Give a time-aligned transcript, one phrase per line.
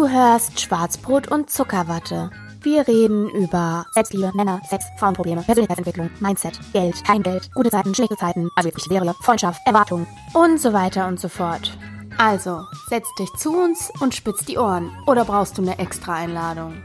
[0.00, 2.30] Du hörst Schwarzbrot und Zuckerwatte.
[2.62, 8.16] Wir reden über Selbstliebe, Männer, Sex, Frauenprobleme, Persönlichkeitsentwicklung, Mindset, Geld, kein Geld, gute Zeiten, schlechte
[8.16, 11.76] Zeiten, also wirklich wäre, Freundschaft, Erwartungen und so weiter und so fort.
[12.16, 14.90] Also, setz dich zu uns und spitz die Ohren.
[15.06, 16.82] Oder brauchst du eine extra Einladung?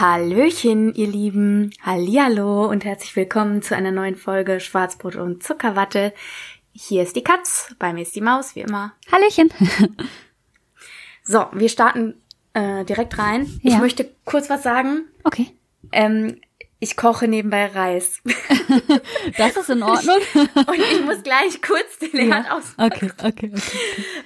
[0.00, 1.72] Hallöchen, ihr Lieben.
[1.82, 6.14] Hallihallo und herzlich willkommen zu einer neuen Folge Schwarzbrot und Zuckerwatte.
[6.72, 8.92] Hier ist die Katz, bei mir ist die Maus, wie immer.
[9.10, 9.50] Hallöchen.
[11.22, 12.14] So, wir starten
[12.54, 13.60] äh, direkt rein.
[13.62, 13.74] Ja.
[13.74, 15.04] Ich möchte kurz was sagen.
[15.24, 15.48] Okay.
[15.92, 16.40] Ähm,
[16.78, 18.20] ich koche nebenbei Reis.
[19.36, 20.16] Das ist in Ordnung.
[20.34, 22.56] Und ich muss gleich kurz den Herd Ja.
[22.56, 22.92] ausmachen.
[22.92, 23.78] Okay, okay, okay.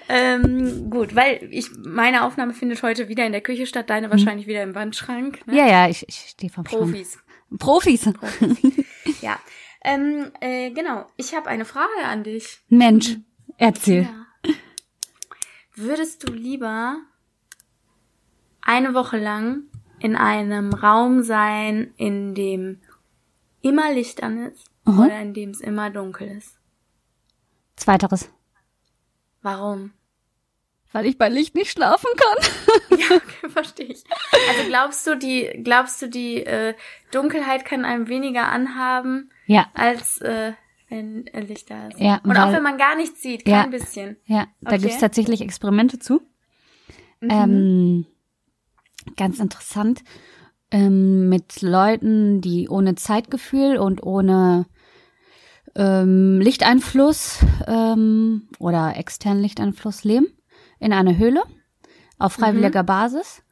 [0.09, 4.47] Ähm, gut, weil ich meine Aufnahme findet heute wieder in der Küche statt, deine wahrscheinlich
[4.47, 5.47] wieder im Wandschrank.
[5.47, 5.57] Ne?
[5.57, 6.83] Ja, ja, ich, ich stehe vom Schrank.
[6.83, 7.19] Profis.
[7.59, 8.09] Profis.
[9.21, 9.39] Ja.
[9.85, 11.07] Ähm, äh, genau.
[11.17, 12.61] Ich habe eine Frage an dich.
[12.69, 13.17] Mensch,
[13.59, 14.03] erzähl.
[14.03, 14.53] Ja.
[15.77, 16.97] Würdest du lieber
[18.63, 19.65] eine Woche lang
[19.99, 22.81] in einem Raum sein, in dem
[23.61, 24.99] immer Licht an ist Mhm.
[24.99, 26.59] oder in dem es immer dunkel ist?
[27.77, 28.31] Zweiteres.
[29.43, 29.93] Warum?
[30.93, 32.51] Weil ich bei Licht nicht schlafen kann.
[32.99, 34.05] Ja, okay, verstehe ich.
[34.49, 36.75] Also glaubst du, die glaubst du, die äh,
[37.11, 40.53] Dunkelheit kann einem weniger anhaben, Ja, als äh,
[40.89, 42.01] wenn Licht da ist?
[42.01, 43.79] Ja, Und auch wenn man gar nichts sieht, kein Ja.
[43.79, 44.17] bisschen.
[44.27, 44.83] ja, da Okay.
[44.83, 46.21] gibt's tatsächlich Experimente zu.
[47.23, 48.07] Ähm,
[49.17, 50.03] ganz interessant.
[50.71, 54.67] Ähm, mit Leuten, die ohne Zeitgefühl und ohne
[55.77, 60.27] ähm, Lichteinfluss ähm, oder externen Lichteinfluss leben
[60.81, 61.43] in einer Höhle
[62.19, 63.43] auf freiwilliger Basis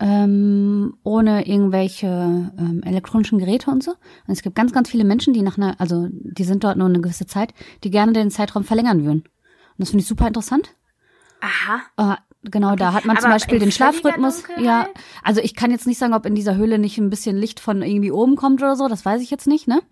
[0.00, 3.92] ähm, ohne irgendwelche ähm, elektronischen Geräte und so.
[3.92, 6.88] Und es gibt ganz, ganz viele Menschen, die nach einer, also die sind dort nur
[6.88, 7.52] eine gewisse Zeit,
[7.84, 9.20] die gerne den Zeitraum verlängern würden.
[9.20, 10.74] Und das finde ich super interessant.
[11.42, 12.14] Aha.
[12.14, 12.16] Äh,
[12.50, 14.44] genau, da hat man zum Aber Beispiel in den Schlafrhythmus.
[14.58, 14.88] Ja,
[15.22, 17.82] also ich kann jetzt nicht sagen, ob in dieser Höhle nicht ein bisschen Licht von
[17.82, 19.82] irgendwie oben kommt oder so, das weiß ich jetzt nicht, ne?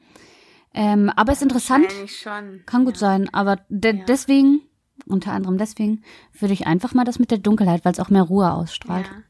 [0.75, 2.62] Ähm, aber ist interessant, schon.
[2.66, 4.61] kann gut sein, aber de deswegen,
[5.06, 6.03] unter anderem deswegen,
[6.38, 9.06] würde ich einfach mal das mit der Dunkelheit, weil es auch mehr Ruhe ausstrahlt.
[9.06, 9.22] Ja.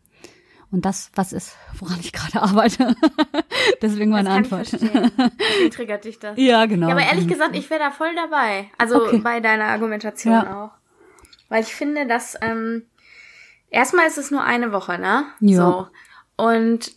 [0.70, 2.94] Und das, was ist, woran ich gerade arbeite.
[3.82, 4.70] deswegen meine ich Antwort.
[4.72, 6.36] Deswegen triggert dich das.
[6.38, 6.88] Ja, genau.
[6.88, 8.70] Ja, aber ehrlich gesagt, ich wäre da voll dabei.
[8.76, 9.18] Also Okay.
[9.18, 10.64] bei deiner Argumentation Ja.
[10.64, 10.70] auch.
[11.48, 12.84] Weil ich finde, dass ähm,
[13.70, 15.24] erstmal ist es nur eine Woche, ne?
[15.40, 15.56] Ja.
[15.56, 15.86] So.
[16.36, 16.92] Und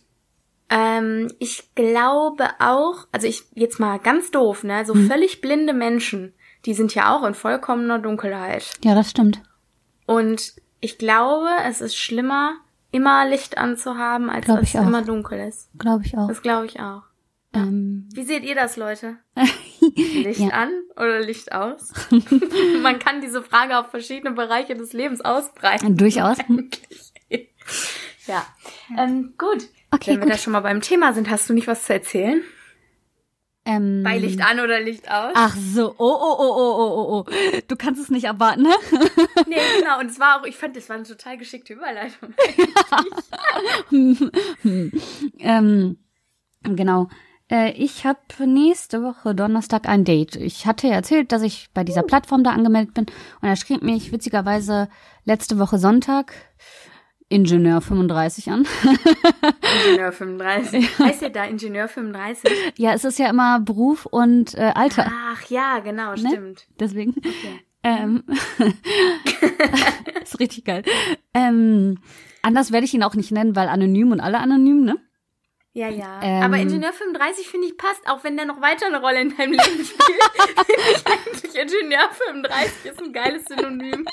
[0.68, 4.84] ähm, ich glaube auch, also ich jetzt mal ganz doof, ne?
[4.84, 6.34] So völlig blinde Menschen,
[6.66, 8.70] die sind ja auch in vollkommener Dunkelheit.
[8.84, 9.42] Ja, das stimmt.
[10.06, 12.56] Und ich glaube, es ist schlimmer,
[12.92, 14.86] immer Licht anzuhaben, als Glaub dass es auch.
[14.86, 15.68] immer dunkel ist.
[15.78, 16.28] Glaube ich auch.
[16.28, 17.02] Das glaube ich auch.
[17.54, 19.16] Ähm, Wie seht ihr das, Leute?
[19.80, 20.48] Licht Ja.
[20.50, 21.92] an oder Licht aus?
[22.82, 25.96] Man kann diese Frage auf verschiedene Bereiche des Lebens ausbreiten.
[25.96, 26.38] durchaus.
[28.26, 28.46] Ja.
[28.96, 29.64] Ähm, gut.
[29.90, 30.32] Okay, Wenn wir gut.
[30.34, 32.42] da schon mal beim Thema sind, hast du nicht was zu erzählen?
[33.64, 35.32] Ähm, Bei Licht an oder Licht aus?
[35.34, 37.60] Ach so, oh, oh, oh, oh, oh, oh, oh.
[37.68, 38.74] Du kannst es nicht erwarten, ne?
[39.46, 40.00] Nee, genau.
[40.00, 42.34] Und es war auch, ich fand, das war eine total geschickte Überleitung.
[45.38, 45.96] ähm,
[46.62, 47.08] genau.
[47.52, 50.36] Äh, ich habe nächste Woche Donnerstag ein Date.
[50.36, 53.06] Ich hatte ja erzählt, dass ich bei dieser Plattform da angemeldet bin.
[53.40, 54.88] Und er schrieb mich witzigerweise
[55.24, 56.32] letzte Woche Sonntag
[57.32, 58.66] Ingenieur 35 an.
[59.86, 60.98] Ingenieur 35.
[60.98, 62.74] Heißt ihr da Ingenieur 35?
[62.76, 65.10] ja, es ist ja immer Beruf und äh, Alter.
[65.10, 66.66] Ach ja, genau, stimmt.
[66.78, 67.14] Deswegen.
[67.82, 68.22] Ähm,
[70.22, 70.84] ist richtig geil.
[71.32, 71.98] Ähm,
[72.42, 74.98] anders werde ich ihn auch nicht nennen, weil anonym und alle anonym, ne?
[75.72, 76.20] Ja, ja.
[76.22, 79.34] Ähm, Aber Ingenieur 35 finde ich passt, auch wenn der noch weiter eine Rolle in
[79.34, 80.66] deinem Leben spielt.
[80.66, 84.06] finde ich eigentlich Ingenieur 35 ist ein geiles Synonym.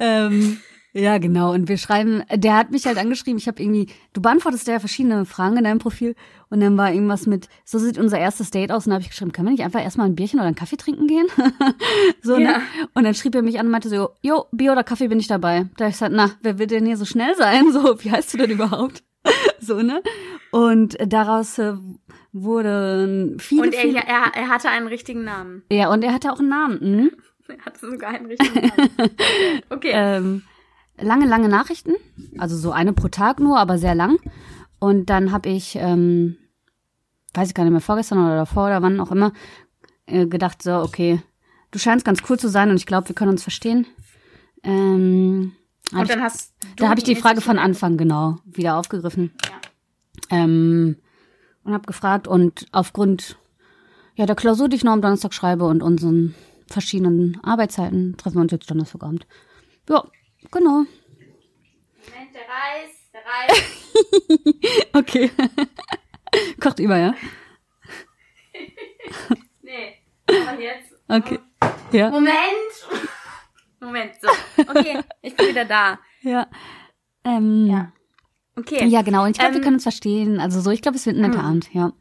[0.00, 0.60] Ähm,
[0.94, 1.52] ja, genau.
[1.52, 5.24] Und wir schreiben, der hat mich halt angeschrieben, ich habe irgendwie, du beantwortest ja verschiedene
[5.24, 6.14] Fragen in deinem Profil
[6.50, 9.08] und dann war irgendwas mit, so sieht unser erstes Date aus und da habe ich
[9.10, 11.26] geschrieben, können wir nicht einfach erstmal ein Bierchen oder einen Kaffee trinken gehen?
[12.22, 12.58] so, Ja.
[12.58, 12.62] ne?
[12.94, 15.28] Und dann schrieb er mich an und meinte so, jo, Bier oder Kaffee bin ich
[15.28, 15.66] dabei.
[15.76, 17.72] Da hab ich gesagt, na, wer wird denn hier so schnell sein?
[17.72, 19.02] So, wie heißt du denn überhaupt?
[19.60, 20.02] so, ne?
[20.50, 21.74] Und daraus äh,
[22.32, 25.62] wurden viele, Und er, viele er, er hatte einen richtigen Namen.
[25.70, 26.78] ja, und er hatte auch einen Namen.
[26.80, 27.10] Mhm.
[27.48, 29.10] Er hatte sogar einen richtigen Namen.
[29.70, 29.90] Okay.
[29.94, 30.42] ähm,
[31.02, 31.92] lange, lange Nachrichten.
[32.38, 34.18] Also so eine pro Tag nur, aber sehr lang.
[34.78, 36.36] Und dann habe ich, ähm,
[37.34, 39.32] weiß ich gar nicht mehr, vorgestern oder davor oder wann auch immer,
[40.06, 41.22] äh, gedacht, so, okay,
[41.70, 43.86] du scheinst ganz cool zu sein und ich glaube, wir können uns verstehen.
[44.62, 45.52] Ähm,
[45.92, 49.32] Und dann hast du da habe ich die Frage von Anfang genau wieder aufgegriffen.
[49.44, 50.38] Ja.
[50.38, 50.96] Ähm,
[51.64, 53.36] und habe gefragt und aufgrund
[54.16, 56.34] ja der Klausur, die ich noch am Donnerstag schreibe und unseren
[56.66, 59.26] verschiedenen Arbeitszeiten treffen wir uns jetzt Donnerstagabend.
[59.88, 60.04] Ja,
[60.50, 60.84] genau.
[62.04, 63.62] Moment, der Reis, der Reis.
[64.94, 65.30] Okay.
[66.60, 67.14] Kocht über, ja?
[69.62, 69.96] nee,
[70.26, 70.92] aber jetzt.
[71.08, 71.38] Okay.
[71.92, 72.10] Ja.
[72.10, 72.36] Moment.
[73.80, 74.28] Moment, so.
[74.68, 75.98] Okay, ich bin wieder da.
[76.22, 76.46] Ja.
[77.24, 77.74] Ähm, Ja.
[77.74, 77.92] ja.
[78.56, 79.02] Okay.
[79.02, 79.24] genau.
[79.24, 80.38] Und ich glaube, wir Ähm, können uns verstehen.
[80.40, 81.92] Also so, ich glaube, es wird ein netter Abend, ja.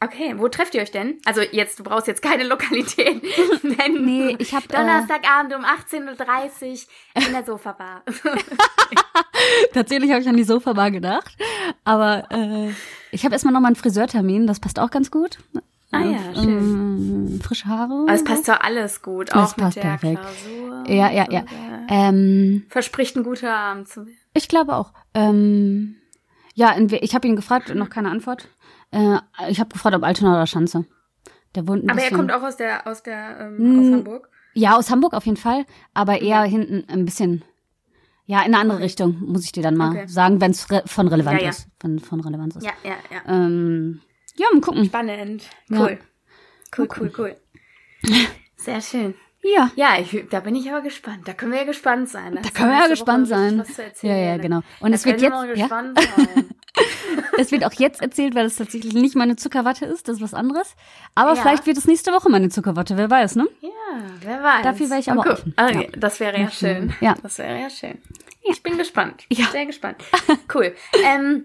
[0.00, 1.18] Okay, wo trefft ihr euch denn?
[1.24, 3.22] Also jetzt, du brauchst jetzt keine Lokalität
[3.62, 4.04] nennen.
[4.04, 6.86] Nee, ich hab, äh, Donnerstagabend um 18.30
[7.16, 8.02] Uhr in der Sofabar.
[9.72, 11.36] Tatsächlich habe ich an die Sofabar gedacht.
[11.84, 12.70] Aber äh,
[13.12, 15.38] ich habe erstmal nochmal einen Friseurtermin, das passt auch ganz gut.
[15.90, 16.48] Ah ja, Äh, schön.
[16.48, 17.92] ähm, frische Haare.
[18.06, 20.20] Aber es passt doch alles gut, Das auch mit passt der perfekt.
[20.20, 20.84] Klausur.
[20.88, 21.40] Ja, ja, ja.
[21.40, 24.18] Und, äh, Ähm, Verspricht ein guter Abend zu werden.
[24.34, 24.92] ich glaube auch.
[25.14, 25.96] Ähm,
[26.54, 28.48] ja, ich habe ihn gefragt, noch keine Antwort.
[28.94, 29.18] Äh,
[29.50, 30.84] ich habe gefragt, ob Altona oder Schanze.
[31.54, 32.16] Der wohnt ein Aber er bisschen.
[32.16, 34.28] kommt auch aus der, aus der, ähm, Mm, aus Hamburg.
[34.54, 37.44] Ja, aus Hamburg auf jeden Fall, aber eher hinten ein bisschen.
[38.26, 40.06] Ja, in eine andere Richtung, muss ich dir dann mal Okay.
[40.06, 41.50] sagen, wenn es re von relevant Ja, ja.
[41.50, 41.68] ist.
[41.80, 42.64] Wenn von Relevanz ist.
[42.64, 43.20] Ja, ja, ja.
[43.26, 44.00] Ähm,
[44.36, 44.86] ja, mal gucken.
[44.86, 45.44] Spannend.
[45.68, 45.78] Ja.
[45.80, 45.98] Cool.
[46.76, 47.36] Cool, cool, cool.
[48.56, 49.14] Sehr schön.
[49.42, 49.70] Ja.
[49.76, 51.28] Ja, ich, da bin ich aber gespannt.
[51.28, 52.38] Da können wir ja gespannt sein.
[52.42, 53.62] Da können wir ja gespannt sein.
[54.00, 54.60] Ja, ja, genau.
[54.80, 55.68] Und es wird jetzt, ja,
[57.38, 60.34] es wird auch jetzt erzählt, weil es tatsächlich nicht meine Zuckerwatte ist, das ist was
[60.34, 60.74] anderes.
[61.14, 61.42] Aber Ja.
[61.42, 63.48] vielleicht wird es nächste Woche meine Zuckerwatte, wer weiß, ne?
[63.60, 63.70] Ja,
[64.20, 64.62] wer weiß.
[64.64, 65.30] Dafür wäre ich aber Okay.
[65.30, 65.54] offen.
[65.56, 65.98] Okay, Ja.
[65.98, 66.92] das wäre ja schön.
[67.00, 67.14] Ja.
[67.22, 67.98] Das wäre ja schön.
[68.42, 69.24] Ich bin gespannt.
[69.30, 69.46] Ja.
[69.46, 70.02] Sehr gespannt.
[70.52, 70.74] Cool.
[71.04, 71.44] ähm,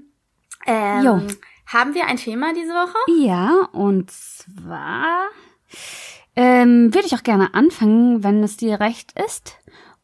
[0.66, 1.22] ähm, Jo.
[1.68, 2.98] haben wir ein Thema diese Woche?
[3.26, 5.28] Ja, und zwar
[6.36, 9.58] ähm, würde ich auch gerne anfangen, wenn es dir recht ist.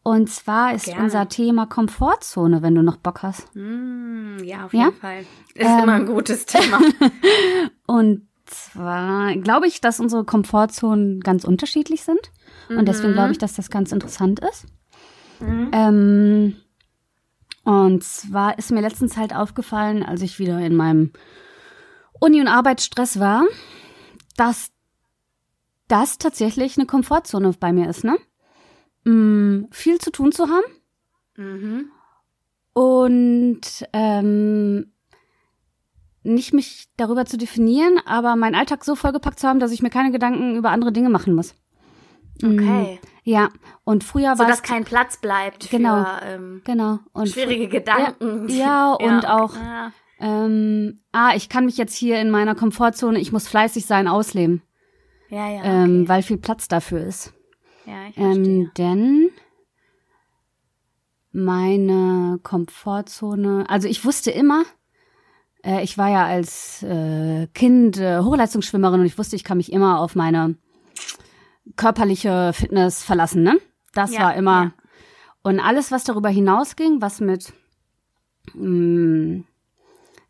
[0.07, 1.01] Und zwar ist Gerne.
[1.05, 3.51] unser Thema Komfortzone, wenn du noch Bock hast.
[3.55, 4.85] Hm, ja, auf Ja?
[4.85, 5.21] jeden Fall.
[5.55, 5.79] Ist Ähm.
[5.79, 6.79] immer ein gutes Thema.
[7.87, 12.19] Und zwar glaube ich, dass unsere Komfortzonen ganz unterschiedlich sind.
[12.69, 14.67] Und deswegen glaube ich, dass das ganz interessant ist.
[15.41, 16.55] Ähm,
[17.63, 21.13] und zwar ist mir letztens halt aufgefallen, als ich wieder in meinem
[22.19, 23.43] Uni- und Arbeitsstress war,
[24.37, 24.69] dass
[25.87, 28.17] das tatsächlich eine Komfortzone bei mir ist, ne?
[29.05, 30.65] Mm, viel zu tun zu haben
[31.37, 31.91] mhm.
[32.73, 33.61] und
[33.93, 34.91] ähm,
[36.23, 39.91] nicht mich darüber zu definieren, aber meinen Alltag so vollgepackt zu haben, dass ich mir
[39.91, 41.53] keine Gedanken über andere Dinge machen muss.
[42.43, 42.99] Okay.
[43.23, 43.49] Ja,
[43.83, 46.03] und früher war Sodass es kein Platz bleibt Genau.
[46.03, 48.49] für ähm, genau und schwierige Gedanken.
[48.49, 49.27] Ja, und okay.
[49.27, 49.91] auch- Ja.
[50.19, 54.63] ähm, ah, ich kann mich jetzt hier in meiner Komfortzone, ich muss fleißig sein, ausleben,
[55.29, 55.63] Ja, ja.
[55.63, 56.09] ähm, okay.
[56.09, 57.33] weil viel Platz dafür ist.
[57.85, 58.43] Ja, ich verstehe.
[58.63, 59.29] Ähm, denn
[61.31, 64.63] meine Komfortzone, also ich wusste immer,
[65.63, 69.71] äh, ich war ja als äh, Kind äh, Hochleistungsschwimmerin und ich wusste, ich kann mich
[69.71, 70.55] immer auf meine
[71.75, 73.57] körperliche Fitness verlassen, ne?
[73.93, 74.63] Das Ja, war immer.
[74.63, 74.71] ja.
[75.43, 77.53] Und alles, was darüber hinausging, was mit
[78.53, 79.43] mh,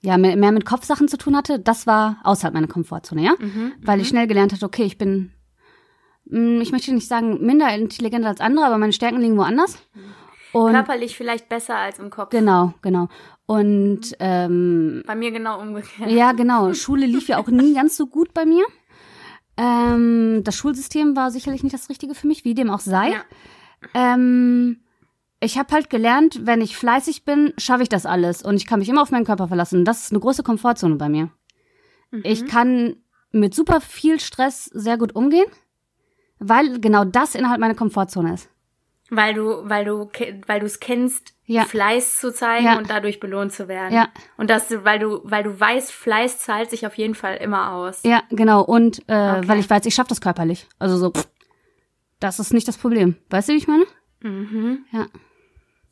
[0.01, 3.33] ja, mehr, mit Kopfsachen zu tun hatte, das war außerhalb meiner Komfortzone, ja?
[3.39, 5.31] Mhm, Weil ich schnell gelernt hatte, okay, ich bin,
[6.27, 9.77] ich möchte nicht sagen minder intelligent als andere, aber meine Stärken liegen woanders.
[10.51, 12.29] Und Körperlich vielleicht besser als im Kopf.
[12.29, 13.09] genau, genau.
[13.45, 16.09] Und ähm, Bei mir genau umgekehrt.
[16.09, 16.73] ja, genau.
[16.73, 18.65] Schule lief ja auch nie ganz so gut bei mir.
[19.57, 23.11] Ähm, das Schulsystem war sicherlich nicht das Richtige für mich, wie dem auch sei.
[23.11, 23.21] Ja.
[23.93, 24.81] Ähm,
[25.39, 28.79] ich habe halt gelernt, wenn ich fleißig bin, schaffe ich das alles und ich kann
[28.79, 29.85] mich immer auf meinen Körper verlassen.
[29.85, 31.29] Das ist eine große Komfortzone bei mir.
[32.23, 32.95] Ich kann
[33.31, 35.45] mit super viel Stress sehr gut umgehen,
[36.39, 38.49] weil genau das innerhalb meiner Komfortzone ist.
[39.11, 40.09] Weil du, weil du,
[40.47, 41.63] weil du es kennst, Ja.
[41.65, 42.77] Fleiß zu zeigen Ja.
[42.79, 43.93] und dadurch belohnt zu werden.
[43.93, 44.07] Ja.
[44.35, 47.71] Und dass du, weil du, weil du weißt, Fleiß zahlt sich auf jeden Fall immer
[47.73, 48.01] aus.
[48.03, 48.63] Ja, genau.
[48.63, 49.47] Und äh, Okay.
[49.47, 50.67] weil ich weiß, ich schaffe das körperlich.
[50.79, 51.27] Also so, pff,
[52.19, 53.15] das ist nicht das Problem.
[53.29, 53.85] Weißt du, wie ich meine?
[54.21, 54.85] Mhm.
[54.91, 55.05] Ja.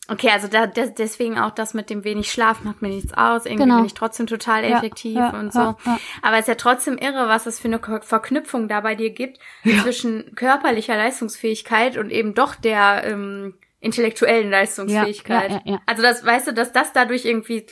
[0.09, 3.45] Okay, also da, des- deswegen auch das mit dem wenig Schlaf macht mir nichts aus.
[3.45, 3.75] Irgendwie Genau.
[3.77, 5.59] bin ich trotzdem total Ja, effektiv ja, und so.
[5.59, 5.99] ja, ja.
[6.21, 9.39] Aber es ist ja trotzdem irre, was es für eine Verknüpfung da bei dir gibt
[9.81, 15.51] zwischen körperlicher Leistungsfähigkeit und eben doch der ähm, intellektuellen Leistungsfähigkeit.
[15.51, 15.81] Ja, ja, ja, ja.
[15.85, 17.65] Also das, weißt du, dass das dadurch irgendwie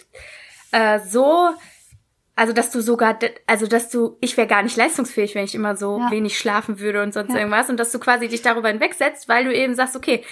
[0.71, 1.49] äh, so
[2.33, 5.75] also dass du sogar, also dass du, ich wäre gar nicht leistungsfähig, wenn ich immer
[5.75, 6.09] so Ja.
[6.11, 7.39] wenig schlafen würde und sonst Ja.
[7.39, 10.23] irgendwas und dass du quasi dich darüber hinwegsetzt, weil du eben sagst, okay,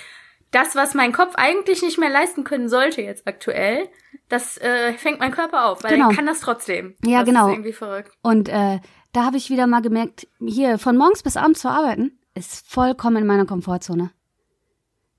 [0.51, 3.87] das, was mein Kopf eigentlich nicht mehr leisten können sollte jetzt aktuell,
[4.29, 6.09] das äh, fängt mein Körper auf, weil Genau.
[6.09, 6.95] er kann das trotzdem.
[7.03, 7.47] Ja, das genau.
[7.47, 8.11] Ist irgendwie verrückt.
[8.21, 8.79] Und äh,
[9.11, 13.17] da habe ich wieder mal gemerkt, hier von morgens bis abends zu arbeiten, ist vollkommen
[13.17, 14.11] in meiner Komfortzone.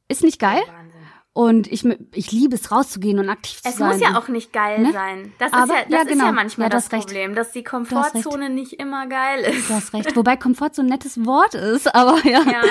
[0.09, 0.61] Ist nicht geil.
[0.67, 1.01] Wahnsinn.
[1.33, 3.89] Und ich, ich liebe es, rauszugehen und aktiv zu Es sein.
[3.89, 4.93] muss ja auch nicht geil Ne?
[4.93, 5.33] sein.
[5.39, 6.25] Das, Aber- ist, ja, das ja, ist genau.
[6.27, 7.07] ja manchmal Ja, das recht.
[7.07, 7.63] Problem, dass die.
[7.63, 9.71] Komfortzone nicht immer geil ist.
[9.71, 10.17] Du hast recht.
[10.17, 12.43] Wobei Komfort so ein nettes Wort ist, aber ja.
[12.43, 12.63] Ja,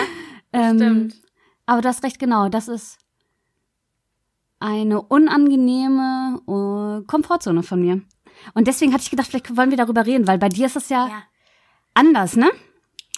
[0.51, 1.15] ähm, stimmt.
[1.69, 2.49] Aber du hast recht, genau.
[2.49, 2.97] Das ist
[4.59, 8.01] eine unangenehme äh, Komfortzone von mir.
[8.55, 10.89] Und deswegen hatte ich gedacht, vielleicht wollen wir darüber reden, weil bei dir ist es
[10.89, 11.23] ja, Ja.
[11.93, 12.49] anders, ne?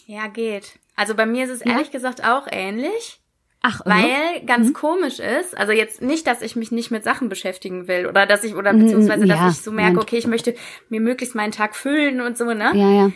[0.06, 0.80] ja, geht.
[0.98, 1.72] Also bei mir ist es Ja?
[1.74, 3.22] ehrlich gesagt auch ähnlich.
[3.62, 4.74] Ach, Weil ganz Mhm.
[4.74, 8.44] komisch ist, also jetzt nicht, dass ich mich nicht mit Sachen beschäftigen will oder dass
[8.44, 10.56] ich, oder Mhm, beziehungsweise, ja, dass ich so merke, okay, ich möchte
[10.90, 12.72] mir möglichst meinen Tag füllen und so, ne?
[12.76, 13.12] ja, ja.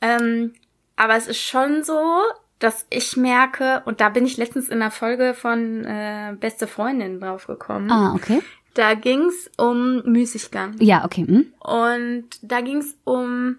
[0.00, 0.52] Ähm,
[0.94, 1.98] aber es ist schon so,
[2.58, 7.20] dass ich merke, und da bin ich letztens in einer Folge von äh, Beste Freundin
[7.20, 7.90] draufgekommen.
[7.90, 8.40] Ah, okay.
[8.74, 10.76] Da ging's um Müßiggang.
[10.80, 11.26] Ja, okay.
[11.26, 11.52] Hm?
[11.60, 13.58] Und da ging's um,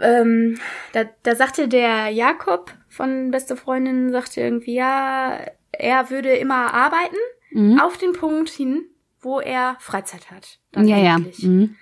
[0.00, 0.58] ähm,
[0.92, 5.38] da, da sagte der Jakob von Beste Freundin, sagte irgendwie, ja,
[5.72, 7.16] er würde immer arbeiten
[7.52, 7.80] Mhm.
[7.80, 8.84] auf den Punkt hin,
[9.20, 10.60] wo er Freizeit hat.
[10.76, 11.18] Ja, ja.
[11.18, 11.74] Mhm.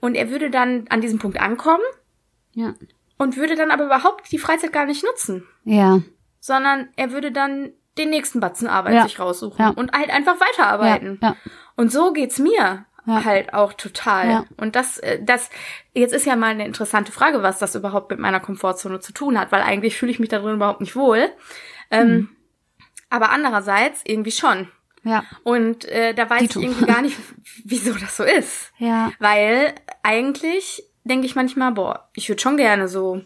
[0.00, 1.82] Und er würde dann an diesem Punkt ankommen
[2.52, 2.74] Ja.
[3.18, 6.00] Und würde dann aber überhaupt die Freizeit gar nicht nutzen, Ja.
[6.40, 9.02] sondern er würde dann den nächsten Batzen Arbeit Ja.
[9.02, 9.70] sich raussuchen Ja.
[9.70, 11.18] und halt einfach weiterarbeiten.
[11.22, 11.36] Ja.
[11.76, 13.24] Und so geht's mir Ja.
[13.24, 14.28] halt auch total.
[14.30, 14.44] Ja.
[14.56, 15.50] Und das, äh, das,
[15.94, 19.38] jetzt ist ja mal eine interessante Frage, was das überhaupt mit meiner Komfortzone zu tun
[19.38, 21.28] hat, weil eigentlich fühle ich mich darin überhaupt nicht wohl.
[21.90, 22.28] Ähm, Mhm.
[23.10, 24.68] Aber andererseits irgendwie schon.
[25.04, 25.24] Ja.
[25.42, 26.58] Und äh, da weiß Dito.
[26.60, 27.16] ich irgendwie gar nicht,
[27.64, 28.72] wieso das so ist.
[28.78, 29.10] Ja.
[29.18, 33.22] Weil eigentlich denke ich manchmal, boah, ich würde schon gerne so,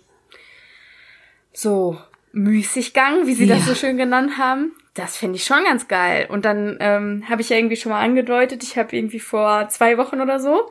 [1.53, 1.99] so
[2.33, 3.65] Müßiggang, wie sie das Ja.
[3.67, 4.73] so schön genannt haben.
[4.95, 6.27] Das finde ich schon ganz geil.
[6.31, 9.97] Und dann ähm, habe ich ja irgendwie schon mal angedeutet, ich habe irgendwie vor zwei
[9.99, 10.71] Wochen oder so,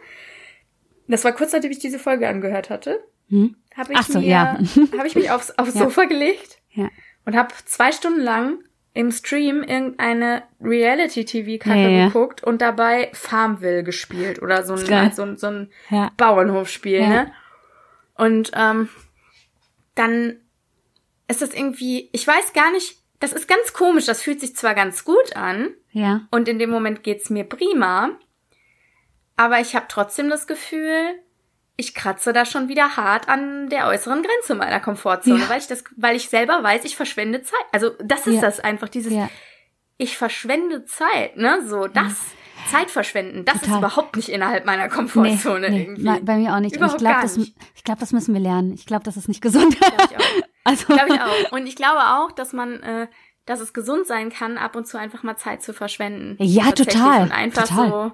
[1.08, 3.56] das war kurz nachdem ich diese Folge angehört hatte, Hm?
[3.75, 4.60] habe ich, so, mir- ja.
[4.98, 5.82] hab ich mich aufs, aufs Ja.
[5.82, 6.89] Sofa gelegt Ja.
[7.25, 8.60] und habe zwei Stunden lang
[8.93, 12.05] im Stream irgendeine Reality-TV-Kacke Ja, ja.
[12.07, 16.12] geguckt und dabei Farmville gespielt oder so ein, so, ein- so ein Ja.
[16.17, 17.31] Bauernhofspiel, ne?
[18.15, 18.89] Und ähm,
[19.95, 20.36] dann
[21.27, 24.74] ist das irgendwie, ich weiß gar nicht, das ist ganz komisch, das fühlt sich zwar
[24.75, 26.27] ganz gut an Ja.
[26.31, 28.10] und in dem Moment geht's mir prima,
[29.38, 31.13] aber ich habe trotzdem das Gefühl,
[31.81, 35.50] ich kratze da schon wieder hart an der äußeren Grenze meiner Komfortzone, Ja.
[35.50, 37.65] weil ich das, weil ich selber weiß, ich verschwende Zeit.
[37.73, 38.41] Also das ist Ja.
[38.41, 39.29] das einfach, dieses, Ja.
[39.97, 41.61] ich verschwende Zeit, ne?
[41.67, 42.13] So, das,
[42.69, 43.71] Zeit verschwenden, das Total.
[43.73, 46.19] ist überhaupt nicht innerhalb meiner Komfortzone nee, irgendwie.
[46.21, 46.73] bei- mir auch nicht.
[46.73, 48.73] Und Überhaupt ich glaube, das, ich glaube, das müssen wir lernen.
[48.75, 49.77] Ich glaube, das ist nicht gesund.
[49.79, 50.47] Glaube ich auch.
[50.63, 51.51] also, Glaube ich auch.
[51.53, 53.07] Und ich glaube auch, dass man, äh,
[53.47, 56.35] dass es gesund sein kann, ab und zu einfach mal Zeit zu verschwenden.
[56.39, 57.89] Ja, total, Und einfach total.
[57.89, 58.11] so,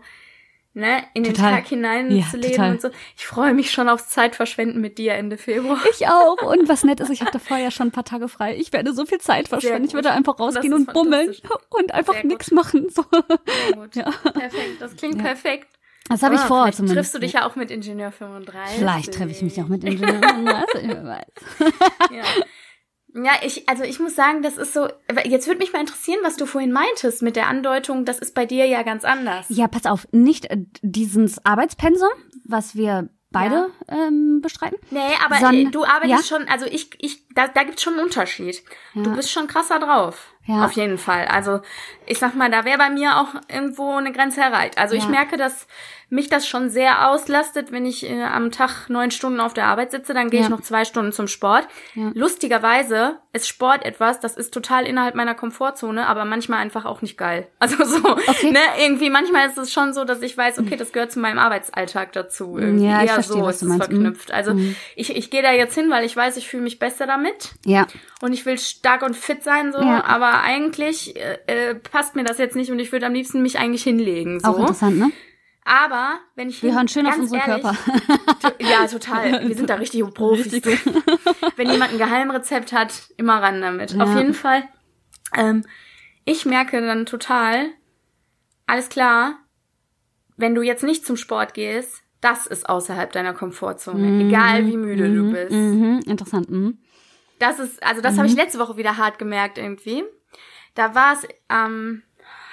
[0.77, 1.55] ne, in den Total.
[1.55, 2.71] Tag hinein Ja, zu leben total.
[2.71, 2.89] und so.
[3.17, 5.79] Ich freue mich schon aufs Zeitverschwenden mit dir Ende Februar.
[5.91, 6.41] Ich auch.
[6.43, 8.55] Und was nett ist, ich hatte vorher schon ein paar Tage frei.
[8.55, 9.85] Ich werde so viel Zeit verschwenden.
[9.87, 11.35] Ich würde einfach rausgehen und bummeln
[11.69, 12.87] und einfach nichts machen.
[12.89, 13.03] So.
[13.11, 13.95] Sehr gut.
[13.95, 14.11] Ja.
[14.31, 14.79] Perfekt.
[14.79, 15.23] Das klingt Ja.
[15.23, 15.67] perfekt.
[16.09, 16.95] Das habe ich Ah, vor zumindest.
[16.95, 18.77] Triffst du dich ja auch mit Ingenieur 35?
[18.77, 20.47] Vielleicht treffe ich mich auch mit Ingenieuren.
[20.47, 21.25] Also, ich weiß.
[22.11, 22.23] Ja.
[23.23, 24.87] Ja, ich, also ich muss sagen, das ist so,
[25.25, 28.45] jetzt würde mich mal interessieren, was du vorhin meintest mit der Andeutung, das ist bei
[28.45, 29.45] dir ja ganz anders.
[29.49, 32.09] Ja, pass auf, nicht äh, dieses Arbeitspensum,
[32.45, 34.77] was wir beide ähm, bestreiten.
[34.91, 36.37] Nee, aber Sondern- du arbeitest ja?
[36.37, 38.63] schon, also ich, ich, da, da gibt's schon einen Unterschied.
[38.93, 39.15] Du Ja.
[39.15, 40.33] bist schon krasser drauf.
[40.47, 40.65] Ja.
[40.65, 41.25] Auf jeden Fall.
[41.27, 41.59] Also,
[42.05, 44.77] ich sag mal, da wäre bei mir auch irgendwo eine Grenze erreicht.
[44.77, 45.09] Also ich Ja.
[45.09, 45.67] merke, dass
[46.09, 49.91] mich das schon sehr auslastet, wenn ich äh, am Tag neun Stunden auf der Arbeit
[49.91, 50.49] sitze, dann gehe ich Ja.
[50.49, 51.67] noch zwei Stunden zum Sport.
[51.95, 52.11] Ja.
[52.13, 57.17] Lustigerweise ist Sport etwas, das ist total innerhalb meiner Komfortzone, aber manchmal einfach auch nicht
[57.17, 57.47] geil.
[57.59, 58.51] Also so, Okay.
[58.51, 61.39] ne, irgendwie manchmal ist es schon so, dass ich weiß, okay, das gehört zu meinem
[61.39, 62.57] Arbeitsalltag dazu.
[62.57, 63.67] Irgendwie Ja, ich eher verstehe, so was ist es.
[63.69, 63.77] Mhm.
[63.77, 64.31] verknüpft.
[64.31, 64.53] Also
[64.95, 67.85] ich, ich gehe da jetzt hin, weil ich weiß, ich fühle mich besser damit Ja,
[68.21, 69.79] und ich will stark und fit sein so,
[70.37, 70.43] Ja.
[70.43, 73.83] eigentlich äh, äh, passt mir das jetzt nicht und ich würde am liebsten mich eigentlich
[73.83, 74.47] hinlegen so.
[74.47, 75.11] auch interessant, ne?
[75.63, 77.77] Aber wenn ich Wir hören schön auf ganz unsere ehrlich, Körper.
[78.59, 79.49] Ja, total.
[79.49, 80.63] Wir sind da richtig Profis.
[81.57, 83.91] Wenn jemand ein Geheimrezept hat, immer ran damit.
[83.91, 84.03] Ja.
[84.03, 84.63] Auf jeden Fall.
[85.35, 85.65] Ähm,
[86.23, 87.67] ich merke dann total,
[88.65, 89.39] alles klar,
[90.37, 94.25] wenn du jetzt nicht zum Sport gehst, das ist außerhalb deiner Komfortzone.
[94.25, 95.51] Egal wie müde du bist.
[95.51, 96.49] Mhm, interessant.
[96.49, 96.77] Mhm.
[97.39, 100.03] Das ist, also das habe ich letzte Woche wieder hart gemerkt irgendwie.
[100.77, 102.03] Da war es am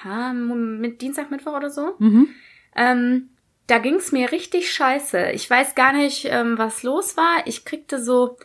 [0.05, 1.95] ähm, mit Dienstag, Mittwoch oder so.
[1.99, 2.27] Mhm.
[2.75, 3.29] Ähm,
[3.67, 5.31] da ging's mir richtig scheiße.
[5.31, 7.45] Ich weiß gar nicht, ähm, was los war.
[7.45, 8.37] Ich kriegte so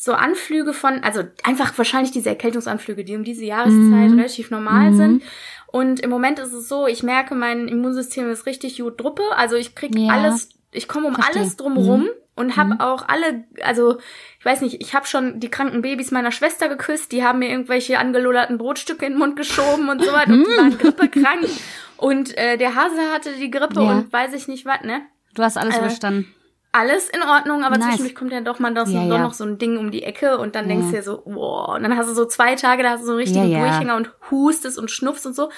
[0.00, 4.16] so Anflüge von, also einfach wahrscheinlich diese Erkältungsanflüge, die um diese Jahreszeit Mhm.
[4.18, 5.24] relativ normal sind.
[5.66, 9.22] Und im Moment ist es so, ich merke, mein Immunsystem ist richtig gut druppe.
[9.36, 10.12] Also ich krieg Ja.
[10.12, 11.40] alles, ich komme um Verstehe.
[11.42, 12.08] alles drumrum
[12.38, 12.80] und habe mhm.
[12.80, 13.98] auch alle, also
[14.38, 17.50] ich weiß nicht, ich habe schon die kranken Babys meiner Schwester geküsst, die haben mir
[17.50, 20.78] irgendwelche angeloderten Brotstücke in den Mund geschoben und so weiter und die waren mhm.
[20.78, 21.48] grippekrank
[21.96, 23.90] und äh, der Hase hatte die Grippe ja.
[23.90, 25.02] und weiß ich nicht was, ne?
[25.34, 26.34] Du hast alles äh, überstanden
[26.70, 27.88] alles in Ordnung, aber nice.
[27.88, 29.18] zwischendurch kommt ja doch mal doch, ja, ja.
[29.18, 30.74] noch so ein Ding um die Ecke und dann ja.
[30.74, 33.06] denkst du dir so, wow, und dann hast du so zwei Tage, da hast du
[33.06, 35.50] so einen richtigen ja, Durchhänger und hustest und schnupfst und so.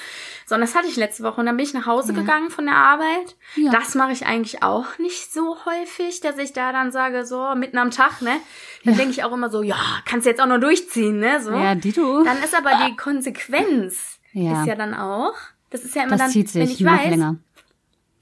[0.47, 2.67] So, und das hatte ich letzte Woche und dann bin ich nach Hause gegangen von
[2.67, 3.37] der Arbeit.
[3.73, 7.79] Das mache ich eigentlich auch nicht so häufig, dass ich da dann sage, so, mitten
[7.79, 8.37] am Tag, ne?
[8.85, 9.77] Dann denke ich auch immer so, ja,
[10.07, 11.43] kannst du jetzt auch noch durchziehen, ne?
[11.43, 11.53] So.
[11.53, 12.23] Ja, die du.
[12.23, 15.35] Dann ist aber die Konsequenz, ist ja dann auch,
[15.71, 17.11] das ist ja immer das dann, zieht sich wenn ich weiß.
[17.11, 17.37] Länger.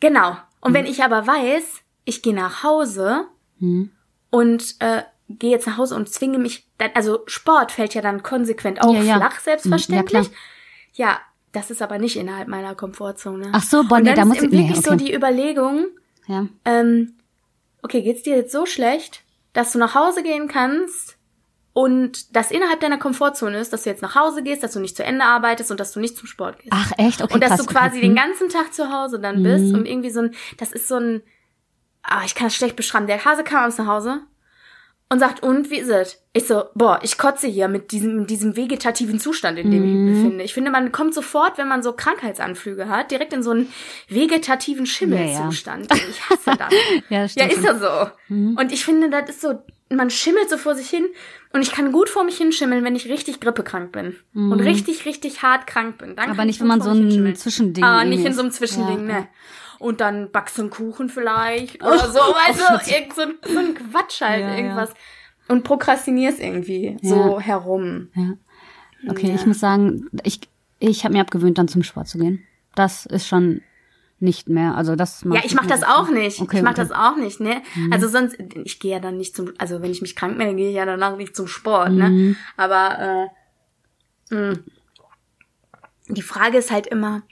[0.01, 0.37] Genau.
[0.61, 0.75] Und mhm.
[0.75, 3.27] wenn ich aber weiß, ich gehe nach Hause
[3.59, 3.91] hm.
[4.31, 8.23] und äh, gehe jetzt nach Hause und zwinge mich, dann, also Sport fällt ja dann
[8.23, 9.17] konsequent auch ja, ja.
[9.17, 10.31] flach, selbstverständlich.
[10.95, 11.19] Ja, ja,
[11.53, 13.51] das ist aber nicht innerhalb meiner Komfortzone.
[13.53, 14.89] Ach so, Bonnie, da muss ich wirklich nee, okay.
[14.89, 15.87] so die Überlegung,
[16.27, 16.47] ja.
[16.65, 17.15] ähm,
[17.83, 19.23] okay, geht's dir jetzt so schlecht,
[19.53, 21.19] dass du nach Hause gehen kannst
[21.75, 24.97] und das innerhalb deiner Komfortzone ist, dass du jetzt nach Hause gehst, dass du nicht
[24.97, 26.73] zu Ende arbeitest und dass du nicht zum Sport gehst.
[26.73, 27.35] Ach echt, okay.
[27.35, 28.01] Und dass krass, du quasi okay.
[28.09, 29.75] den ganzen Tag zu Hause dann bist mhm.
[29.75, 31.23] und irgendwie so ein, das ist so ein
[32.09, 33.07] ah, ich kann es schlecht beschreiben.
[33.07, 34.21] Der Hase kam abends nach Hause
[35.11, 36.23] und sagt, und wie ist es?
[36.35, 40.01] Ich so, boah, ich kotze hier mit diesem, diesem vegetativen Zustand, in dem ich mich
[40.01, 40.23] mhm.
[40.23, 40.45] befinde.
[40.45, 43.73] Ich finde, man kommt sofort, wenn man so Krankheitsanflüge hat, direkt in so einen
[44.09, 45.91] vegetativen Schimmelzustand.
[45.91, 46.03] Ja, ja.
[46.11, 46.75] Ich hasse das.
[47.09, 47.53] ja, stimmt.
[47.53, 48.11] Ja, ist ja so.
[48.35, 48.57] Mhm.
[48.59, 51.07] Und ich finde, das ist so, man schimmelt so vor sich hin
[51.55, 54.17] und ich kann gut vor mich hinschimmeln, wenn ich richtig grippekrank bin.
[54.35, 54.53] Mhm.
[54.53, 56.17] Und richtig, richtig hart krank bin.
[56.17, 59.21] Dann Aber nicht, wenn man so ein Zwischending Ah, nicht in so einem Zwischending, ja,
[59.21, 59.29] ne
[59.79, 63.59] und dann backst du einen Kuchen vielleicht oder so, weißt du, irgend so, ein, so
[63.59, 64.91] ein Quatsch halt, ja, irgendwas.
[64.91, 64.97] Ja.
[65.49, 67.09] Und prokrastinierst irgendwie ja.
[67.09, 68.09] so herum.
[68.15, 68.33] Ja.
[69.09, 70.41] Okay, ich muss sagen, ich,
[70.79, 72.45] ich habe mir abgewöhnt, dann zum Sport zu gehen.
[72.75, 73.63] Das ist schon
[74.21, 74.75] nicht mehr.
[74.75, 76.41] Also das Ja, ich mache das auch nicht.
[76.41, 76.89] Okay, ich mache okay.
[76.89, 77.63] das auch nicht, ne?
[77.75, 77.93] Mhm.
[77.93, 80.71] Also sonst ich gehe ja dann nicht zum also wenn ich mich krank melde, gehe
[80.71, 82.09] ich ja danach nicht zum Sport, ne?
[82.09, 82.29] mhm.
[82.31, 82.37] ne?
[82.57, 83.31] Aber
[84.31, 84.59] äh, mh.
[86.09, 87.23] die Frage ist halt immer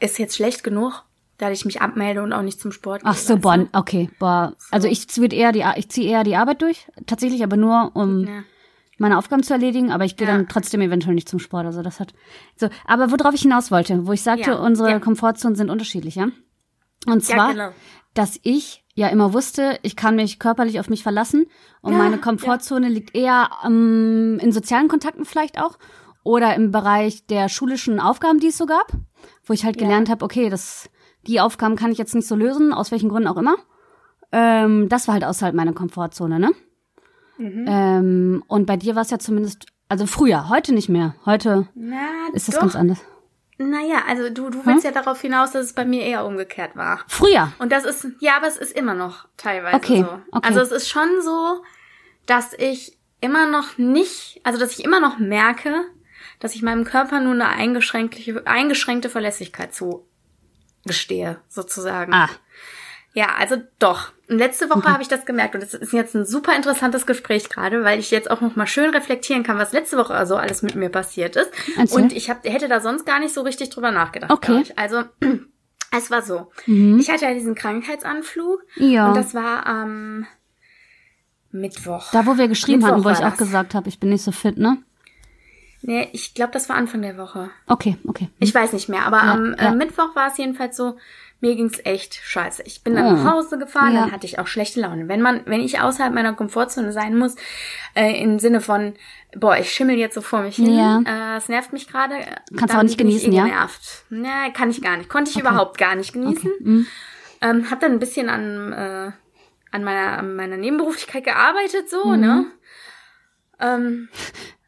[0.00, 1.04] ist jetzt schlecht genug?
[1.40, 3.10] Da ich mich abmelde und auch nicht zum Sport gehe.
[3.10, 4.54] Ach so, boah, okay, boah.
[4.58, 4.66] So.
[4.70, 8.26] Also ich ziehe eher die, ich ziehe eher die Arbeit durch, tatsächlich, aber nur um
[8.26, 8.42] ja.
[8.98, 10.34] meine Aufgaben zu erledigen, aber ich gehe ja.
[10.34, 11.66] dann trotzdem eventuell nicht zum Sport.
[11.66, 12.12] Also das hat
[12.56, 12.68] so.
[12.84, 14.58] Aber worauf ich hinaus wollte, wo ich sagte, ja.
[14.58, 16.28] unsere Komfortzonen sind unterschiedlich, ja.
[17.06, 17.70] Und zwar, genau.
[18.12, 21.46] dass ich ja immer wusste, ich kann mich körperlich auf mich verlassen
[21.80, 25.78] und meine Komfortzone liegt eher ähm, in sozialen Kontakten vielleicht auch
[26.22, 28.92] oder im Bereich der schulischen Aufgaben, die es so gab,
[29.44, 30.90] wo ich halt gelernt habe, okay, das
[31.26, 33.56] die Aufgaben kann ich jetzt nicht so lösen, aus welchen Gründen auch immer.
[34.32, 36.52] Ähm, das war halt außerhalb meiner Komfortzone, ne?
[37.38, 37.64] Mhm.
[37.66, 41.14] Ähm, und bei dir war es ja zumindest, also früher, heute nicht mehr.
[41.24, 43.00] Heute Na, ist es ganz anders.
[43.58, 44.94] Naja, also du, du willst hm?
[44.94, 47.00] ja darauf hinaus, dass es bei mir eher umgekehrt war.
[47.08, 47.52] Früher.
[47.58, 50.18] Und das ist, ja, aber es ist immer noch teilweise okay, so.
[50.32, 50.48] Okay.
[50.48, 51.62] Also es ist schon so,
[52.24, 55.84] dass ich immer noch nicht, also dass ich immer noch merke,
[56.38, 60.06] dass ich meinem Körper nur eine eingeschränkte, eingeschränkte Verlässlichkeit zu
[60.84, 62.12] gestehe, sozusagen.
[62.12, 62.28] Ah.
[63.12, 64.12] Ja, also doch.
[64.28, 67.48] Und letzte Woche habe ich das gemerkt und das ist jetzt ein super interessantes Gespräch
[67.48, 70.62] gerade, weil ich jetzt auch noch mal schön reflektieren kann, was letzte Woche also alles
[70.62, 71.50] mit mir passiert ist.
[71.76, 72.02] Erzähl.
[72.02, 74.30] Und ich hab, hätte da sonst gar nicht so richtig drüber nachgedacht.
[74.30, 74.62] Okay.
[74.76, 75.02] Also
[75.96, 76.52] es war so.
[76.66, 77.00] Mhm.
[77.00, 79.08] Ich hatte ja diesen Krankheitsanflug ja.
[79.08, 80.28] und das war am
[81.50, 82.12] Mittwoch.
[82.12, 84.30] Da, wo wir geschrieben Mittwoch hatten, wo ich auch gesagt habe, ich bin nicht so
[84.30, 84.78] fit, ne?
[85.82, 87.50] Nee, ich glaube, das war Anfang der Woche.
[87.66, 88.28] Okay, okay.
[88.38, 89.74] Ich weiß nicht mehr, aber ja, am äh, ja.
[89.74, 90.96] Mittwoch war es jedenfalls so,
[91.40, 92.62] mir ging's echt scheiße.
[92.66, 93.12] Ich bin dann oh.
[93.12, 94.02] nach Hause gefahren, ja.
[94.02, 95.08] dann hatte ich auch schlechte Laune.
[95.08, 97.36] Wenn man, wenn ich außerhalb meiner Komfortzone sein muss,
[97.94, 98.94] äh, im Sinne von,
[99.34, 101.00] boah, ich schimmel jetzt so vor mich hin, ja.
[101.06, 102.14] äh, es nervt mich gerade.
[102.56, 103.44] Kannst du auch nicht genießen, ja?
[103.44, 104.04] Nervt.
[104.10, 105.08] Nee, kann ich gar nicht.
[105.08, 105.46] Konnte ich okay.
[105.46, 106.50] überhaupt gar nicht genießen.
[106.50, 106.62] Okay.
[106.62, 106.86] Mhm.
[107.40, 109.12] Ähm, hab dann ein bisschen an, äh,
[109.70, 112.20] an meiner, an meiner Nebenberuflichkeit gearbeitet, so, mhm.
[112.20, 112.46] ne?
[113.60, 114.08] Ähm,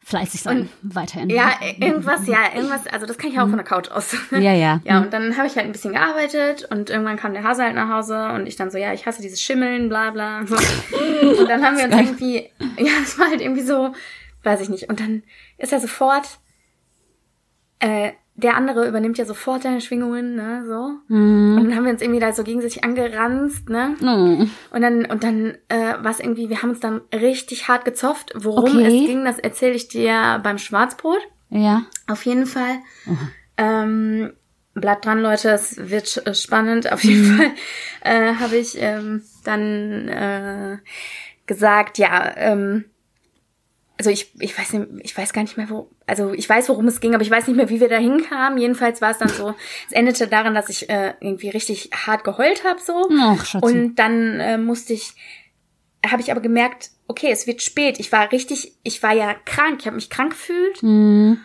[0.03, 1.29] fleißig sein, und, weiterhin.
[1.29, 4.15] Ja, irgendwas, ja, irgendwas, also das kann ich auch von der Couch aus.
[4.31, 4.81] Ja, ja.
[4.83, 7.75] Ja, und dann habe ich halt ein bisschen gearbeitet und irgendwann kam der Hase halt
[7.75, 10.39] nach Hause und ich dann so, ja, ich hasse dieses Schimmeln, bla bla.
[10.43, 13.93] Und dann haben wir uns irgendwie, ja, es war halt irgendwie so,
[14.43, 14.89] weiß ich nicht.
[14.89, 15.23] Und dann
[15.57, 16.39] ist er sofort,
[17.79, 21.13] äh, der andere übernimmt ja sofort deine Schwingungen, ne, so.
[21.13, 21.57] Mhm.
[21.57, 23.95] Und dann haben wir uns irgendwie da so gegenseitig angeranzt, ne.
[23.99, 24.49] Mhm.
[24.71, 28.33] Und dann, und dann, äh, was irgendwie, wir haben uns dann richtig hart gezofft.
[28.35, 28.87] Worum okay.
[28.87, 31.21] es ging, das erzähle ich dir beim Schwarzbrot.
[31.49, 31.83] Ja.
[32.07, 32.79] Auf jeden Fall.
[33.05, 33.29] Mhm.
[33.57, 34.33] Ähm,
[34.73, 36.91] bleibt dran, Leute, es wird äh, spannend.
[36.91, 37.37] Auf jeden mhm.
[37.37, 37.51] Fall
[38.01, 40.77] äh, habe ich ähm, dann äh,
[41.45, 42.85] gesagt, ja, ähm,
[43.97, 46.87] also ich, ich weiß nicht, ich weiß gar nicht mehr, wo, also ich weiß, worum
[46.87, 48.57] es ging, aber ich weiß nicht mehr, wie wir da hinkamen.
[48.57, 49.53] Jedenfalls war es dann so,
[49.87, 53.07] es endete daran, dass ich äh, irgendwie richtig hart geheult habe so.
[53.19, 53.65] Ach, Schatzi.
[53.65, 55.13] Und dann äh, musste ich,
[56.05, 57.99] habe ich aber gemerkt, okay, es wird spät.
[57.99, 61.39] Ich war richtig, ich war ja krank, ich habe mich krank gefühlt Mhm.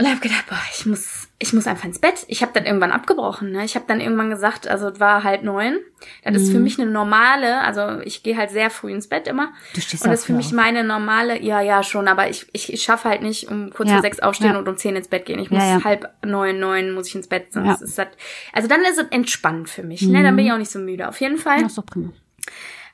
[0.00, 2.24] Und habe gedacht, boah, ich muss, ich muss einfach ins Bett.
[2.28, 3.52] Ich habe dann irgendwann abgebrochen.
[3.52, 3.64] Ne?
[3.64, 5.78] Ich habe dann irgendwann gesagt, also es war halb neun.
[6.24, 6.64] Das ist für Mhm.
[6.64, 9.52] mich eine normale, also ich gehe halt sehr früh ins Bett immer.
[9.74, 10.52] Du stehst Und das ist für früh mich auf.
[10.52, 13.96] meine normale, ja, ja, schon, aber ich, ich, ich schaffe halt nicht um kurz Ja,
[13.96, 14.58] vor sechs aufstehen ja.
[14.58, 15.38] und um zehn ins Bett gehen.
[15.38, 18.08] Ich muss Ja, halb neun, neun muss ich ins Bett, sonst ist das,
[18.52, 20.22] also dann ist es entspannt für mich, ne?
[20.22, 21.08] Dann bin ich auch nicht so müde.
[21.08, 22.10] Auf jeden Fall Ach so, prima.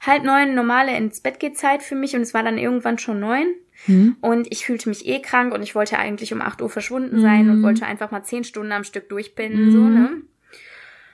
[0.05, 3.21] halb neun normale ins Bett geht Zeit für mich und es war dann irgendwann schon
[3.21, 3.47] neun.
[3.87, 4.17] Mhm.
[4.21, 7.47] Und ich fühlte mich eh krank und ich wollte eigentlich um 8 Uhr verschwunden sein
[7.47, 7.51] Mhm.
[7.53, 10.11] und wollte einfach mal zehn Stunden am Stück durchpinnen, so, ne?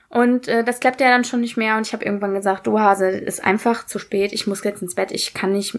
[0.09, 2.79] Und äh, das klappte ja dann schon nicht mehr und ich habe irgendwann gesagt, du
[2.79, 5.79] Hase, ist einfach zu spät, ich muss jetzt ins Bett, ich kann nicht,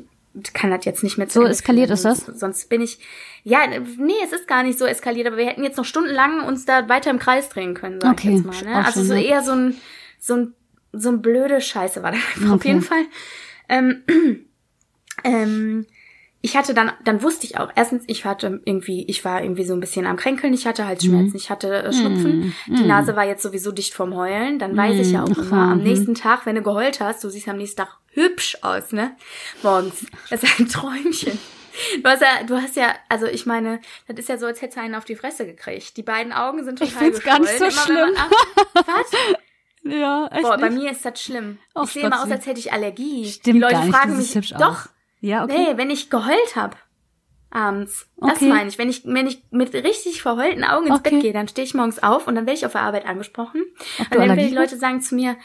[0.56, 2.40] kann das jetzt nicht mehr zu So Ende eskaliert führen, ist das?
[2.40, 2.98] Sonst, bin ich,
[3.44, 3.60] ja,
[3.98, 6.90] nee, es ist gar nicht so eskaliert, aber wir hätten jetzt noch stundenlang uns da
[6.90, 8.64] weiter im Kreis drehen können, sag Okay, ich jetzt mal.
[8.74, 8.80] Ne?
[8.80, 9.22] auch Also schön, so ja.
[9.22, 9.76] eher so ein,
[10.18, 10.54] so ein,
[10.94, 12.68] so ein blöde Scheiße war das einfach auf Okay.
[12.70, 13.06] jeden Fall.
[13.70, 14.02] Ähm,
[15.24, 15.86] ähm,
[16.46, 19.74] ich hatte dann, dann wusste ich auch, erstens, ich hatte irgendwie, ich war irgendwie so
[19.74, 23.42] ein bisschen am Kränkeln, ich hatte Halsschmerzen, ich hatte äh, Schnupfen, die Nase war jetzt
[23.44, 26.62] sowieso dicht vom Heulen, dann weiß ich ja auch immer, am nächsten Tag, wenn du
[26.62, 29.16] geheult hast, du siehst am nächsten Tag hübsch aus, ne?
[29.64, 30.06] Morgens.
[30.30, 31.40] Das ist ein Träumchen.
[32.04, 34.78] Du hast ja, du hast ja, also ich meine, das ist ja so, als hättest
[34.78, 35.96] du einen auf die Fresse gekriegt.
[35.98, 37.66] Die beiden Augen sind total Ich find's gar nicht so.
[37.66, 39.12] Immer wenn man- Ach, was?
[39.86, 40.82] Ja, echt Boah, bei nicht?
[40.84, 41.58] mir ist das schlimm.
[41.76, 43.26] Och, ich sehe immer aus, als hätte ich Allergie.
[43.26, 44.90] Stimmt die Leute gar nicht, fragen mich, aus.
[45.24, 45.58] Ja, okay.
[45.72, 46.76] nee, wenn ich geheult hab
[47.50, 48.08] abends.
[48.18, 48.50] Das Okay.
[48.50, 48.78] meine ich.
[48.78, 51.12] Wenn ich, wenn ich mit richtig verheulten Augen ins Okay.
[51.12, 53.64] Bett gehe, dann stehe ich morgens auf und dann werde ich auf der Arbeit angesprochen.
[54.00, 55.38] Ob Und dann Allergie die Leute sagen zu mir,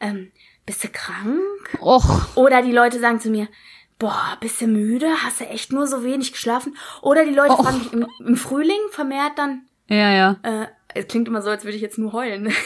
[0.00, 0.32] ähm,
[0.64, 1.42] bist du krank?
[1.80, 3.48] Och, Oder die Leute sagen zu mir,
[3.98, 5.08] boah, bist du müde?
[5.22, 6.74] Hast du echt nur so wenig geschlafen?
[7.02, 7.62] Oder die Leute Och.
[7.62, 10.36] fragen mich im, im Frühling vermehrt dann, ja, ja.
[10.44, 12.52] äh, es klingt immer so, als würde ich jetzt nur heulen.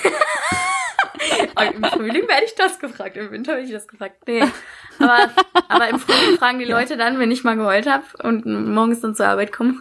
[1.54, 4.16] Aber Im Frühling werde ich das gefragt, im Winter werde ich das gefragt.
[4.26, 4.44] Nee.
[4.98, 5.30] Aber,
[5.68, 9.14] aber im Frühling fragen die Leute dann, wenn ich mal geheult habe und morgens dann
[9.14, 9.76] zur Arbeit komme,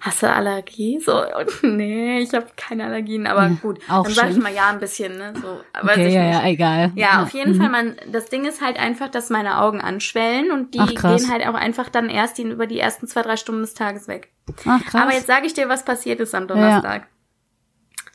[0.00, 0.98] hast du Allergie?
[0.98, 3.78] So, und nee, ich habe keine Allergien, aber gut.
[3.88, 5.32] auch dann sage ich mal ja ein bisschen, ne?
[5.40, 6.92] So, weiß Okay, ich ja, ja, egal.
[6.96, 7.60] Ja, auf jeden mhm.
[7.60, 11.30] Fall, man, das Ding ist halt einfach, dass meine Augen anschwellen und die Ach, gehen
[11.30, 14.32] halt auch einfach dann erst die, über die ersten zwei, drei Stunden des Tages weg.
[14.66, 15.02] Ach, krass.
[15.02, 17.06] Aber jetzt sage ich dir, was passiert ist am Donnerstag.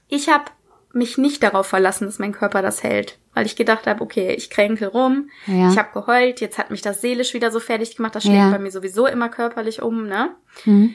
[0.07, 0.45] Ich habe
[0.93, 4.49] mich nicht darauf verlassen, dass mein Körper das hält, weil ich gedacht habe, okay, ich
[4.49, 5.69] kränkel rum, Ja.
[5.71, 8.51] ich habe geheult, jetzt hat mich das seelisch wieder so fertig gemacht, das schlägt Ja.
[8.51, 10.35] bei mir sowieso immer körperlich um, ne?
[10.65, 10.93] Mhm.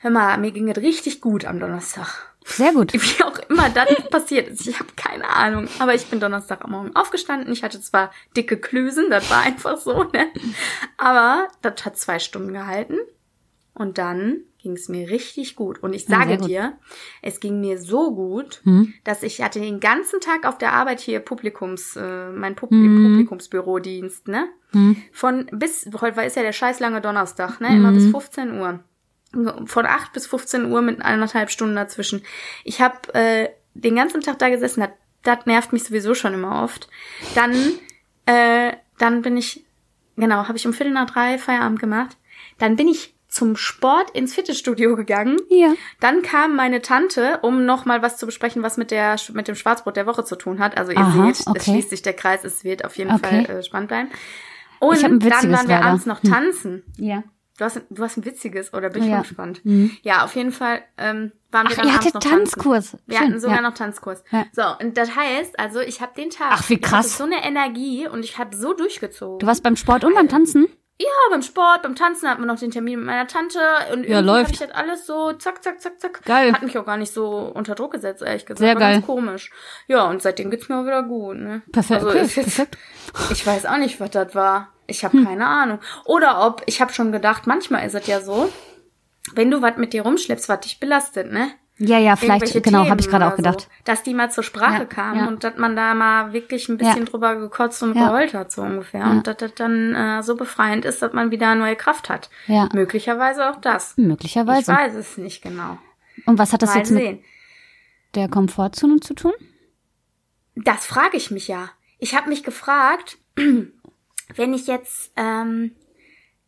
[0.00, 2.06] Hör mal, mir ging es richtig gut am Donnerstag.
[2.44, 2.92] Sehr gut.
[2.94, 4.66] Wie auch immer das passiert ist.
[4.66, 5.68] Ich habe keine Ahnung.
[5.80, 7.52] Aber ich bin Donnerstagmorgen aufgestanden.
[7.52, 10.28] Ich hatte zwar dicke Klüsen, das war einfach so, ne?
[10.96, 12.96] Aber das hat zwei Stunden gehalten.
[13.74, 15.82] Und dann ging es mir richtig gut.
[15.82, 16.48] Und ich Ja, sage gut.
[16.48, 16.72] dir,
[17.22, 18.92] es ging mir so gut, Hm?
[19.04, 23.02] dass ich hatte den ganzen Tag auf der Arbeit hier Publikums, äh, mein Pub im
[23.04, 24.48] Publikumsbürodienst, ne?
[24.72, 24.96] Hm?
[25.12, 27.74] Von bis, heute war ist ja der scheiß lange Donnerstag, ne?
[27.76, 27.94] Immer Mhm.
[27.94, 28.80] bis 15 Uhr.
[29.66, 32.22] Von 8 bis 15 Uhr mit eineinhalb Stunden dazwischen.
[32.64, 34.90] Ich habe äh, den ganzen Tag da gesessen, das,
[35.22, 36.88] das nervt mich sowieso schon immer oft.
[37.34, 37.54] Dann,
[38.26, 39.64] äh, dann bin ich,
[40.16, 42.16] genau, habe ich um Viertel nach drei Feierabend gemacht.
[42.58, 45.36] Dann bin ich zum Sport ins Fitnessstudio gegangen.
[45.50, 45.74] Ja.
[46.00, 49.54] Dann kam meine Tante, um noch mal was zu besprechen, was mit der mit dem
[49.54, 50.76] Schwarzbrot der Woche zu tun hat.
[50.78, 51.60] Also ihr Aha, seht, es okay.
[51.60, 53.44] schließt sich der Kreis, es wird auf jeden Okay.
[53.46, 54.08] Fall äh, spannend bleiben.
[54.80, 55.84] Und Ich dann waren wir leider.
[55.84, 56.84] abends noch tanzen.
[56.96, 57.22] Ja.
[57.58, 59.18] Du hast, du hast ein witziges, oder bin ich Ja.
[59.22, 59.64] gespannt?
[59.64, 59.90] Mhm.
[60.02, 62.38] Ja, auf jeden Fall ähm, waren wir Ach, dann ihr abends hattet noch tanzen.
[62.54, 62.96] Tanzkurs.
[63.06, 63.62] Wir Schön, hatten sogar ja.
[63.62, 64.22] noch Tanzkurs.
[64.30, 64.46] Ja.
[64.52, 67.06] So, und das heißt, also ich habe den Tag, Ach, wie ich krass.
[67.06, 69.40] hatte so eine Energie und ich habe so durchgezogen.
[69.40, 70.68] Du warst beim Sport und beim Tanzen?
[71.00, 73.58] Ja, beim Sport, beim Tanzen hatten wir noch den Termin mit meiner Tante
[73.92, 74.44] und Ja, irgendwie läuft.
[74.46, 76.24] habe ich das alles so zack, zack, zack, zack.
[76.24, 76.52] Geil.
[76.52, 78.58] Hat mich auch gar nicht so unter Druck gesetzt, ehrlich gesagt.
[78.58, 78.94] Sehr War geil.
[78.94, 79.52] ganz komisch.
[79.86, 81.62] Ja, und seitdem geht's mir auch wieder gut, ne?
[81.70, 82.78] Perfekt, Also okay, jetzt, perfekt.
[83.30, 84.72] ich weiß auch nicht, was das war.
[84.88, 85.12] Ich Hm.
[85.12, 85.78] habe keine Ahnung.
[86.04, 88.52] Oder ob, ich habe schon gedacht, manchmal ist es ja so,
[89.34, 91.50] wenn du was mit dir rumschleppst, was dich belastet, ne?
[91.80, 93.60] Ja, ja, vielleicht, genau, habe ich gerade auch gedacht.
[93.62, 95.28] So, dass die mal zur Sprache Ja, kamen ja.
[95.28, 97.04] und dass man da mal wirklich ein bisschen Ja.
[97.04, 99.04] drüber gekotzt und geheult hat, so ungefähr.
[99.06, 102.30] Und dass das dann äh, so befreiend ist, dass man wieder neue Kraft hat.
[102.48, 102.68] Ja.
[102.72, 103.96] Möglicherweise auch das.
[103.96, 104.72] Möglicherweise.
[104.72, 105.78] Ich weiß es nicht genau.
[106.26, 107.24] Und was hat das Mal jetzt mit sehen.
[108.16, 109.32] der Komfortzone zu tun?
[110.56, 111.70] Das frage ich mich ja.
[112.00, 115.72] Ich habe mich gefragt, wenn ich jetzt, ähm,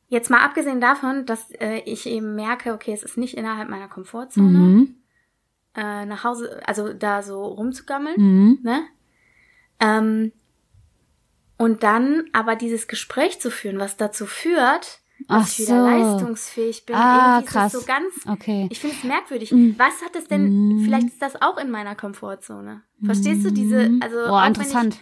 [0.08, 3.86] jetzt mal abgesehen davon, dass äh, ich eben merke, okay, es ist nicht innerhalb meiner
[3.88, 4.94] Komfortzone, Mhm.
[5.76, 8.58] Äh, nach Hause, also da so rumzugammeln, Mhm.
[8.62, 8.82] ne?
[9.80, 10.32] Ähm,
[11.58, 15.86] und dann aber dieses Gespräch zu führen, was dazu führt, dass Ach ich wieder so.
[15.86, 16.96] leistungsfähig bin.
[16.96, 17.72] Ah, Irgendwie krass.
[17.72, 18.66] so ganz, Okay.
[18.70, 19.52] ich finde es merkwürdig.
[19.52, 19.74] Mhm.
[19.78, 22.82] Was hat es denn, vielleicht ist das auch in meiner Komfortzone.
[23.04, 24.98] Verstehst du diese, also Oh, auch wenn interessant.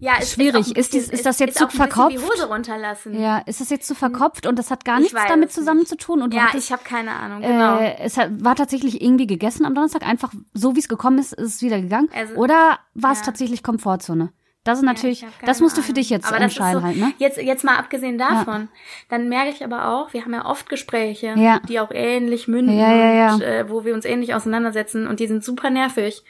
[0.00, 0.60] Ja, Schwierig.
[0.60, 2.12] Ist, ein Ist bisschen- ist das jetzt ist zu bisschen verkopft?
[2.12, 3.20] Die Hose runterlassen.
[3.20, 5.88] Ja, ist das jetzt zu verkopft und das hat gar Ich nichts damit zusammen nicht.
[5.88, 6.22] zu tun?
[6.22, 7.78] Und Ja, hattest, ich habe keine Ahnung, genau.
[7.78, 11.32] äh, es hat, war tatsächlich irgendwie gegessen am Donnerstag, einfach so wie es gekommen ist,
[11.32, 12.08] ist es wieder gegangen.
[12.14, 13.24] Also, Oder war es ja.
[13.24, 14.32] tatsächlich Komfortzone?
[14.64, 16.86] Das ist Ja, natürlich, ich hab das musst du für dich jetzt aber entscheiden so,
[16.86, 17.12] halt, ne?
[17.18, 18.68] Jetzt, jetzt mal abgesehen davon,
[19.08, 21.60] dann merke ich aber auch, wir haben ja oft Gespräche, Ja.
[21.68, 23.34] die auch ähnlich münden, Ja, ja, ja.
[23.34, 26.22] Und, äh, wo wir uns ähnlich auseinandersetzen und die sind super nervig.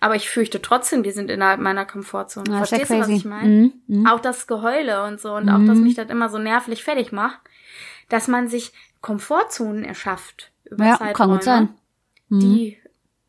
[0.00, 2.50] Aber ich fürchte trotzdem, die sind innerhalb meiner Komfortzone.
[2.50, 3.48] Ja, ist ja Verstehst du, was ich meine?
[3.48, 4.06] Mhm, mhm.
[4.06, 7.38] Auch das Geheule und so und auch, dass mich das immer so nervlich fertig macht,
[8.08, 11.68] dass man sich Komfortzonen erschafft über Ja, Zeiträume, kann gut sein.
[12.28, 12.40] Mhm.
[12.40, 12.78] die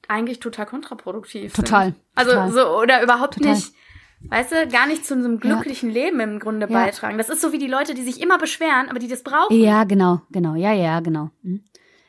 [0.08, 1.96] eigentlich total kontraproduktiv Total, sind.
[2.16, 2.52] Also total.
[2.52, 3.54] so oder überhaupt Total.
[3.54, 3.74] nicht,
[4.30, 6.86] weißt du, gar nicht zu einem glücklichen Leben im Grunde Ja.
[6.86, 7.18] beitragen.
[7.18, 9.56] Das ist so wie die Leute, die sich immer beschweren, aber die das brauchen.
[9.58, 11.30] Ja, genau, genau, ja, ja, genau.
[11.44, 11.64] Mhm.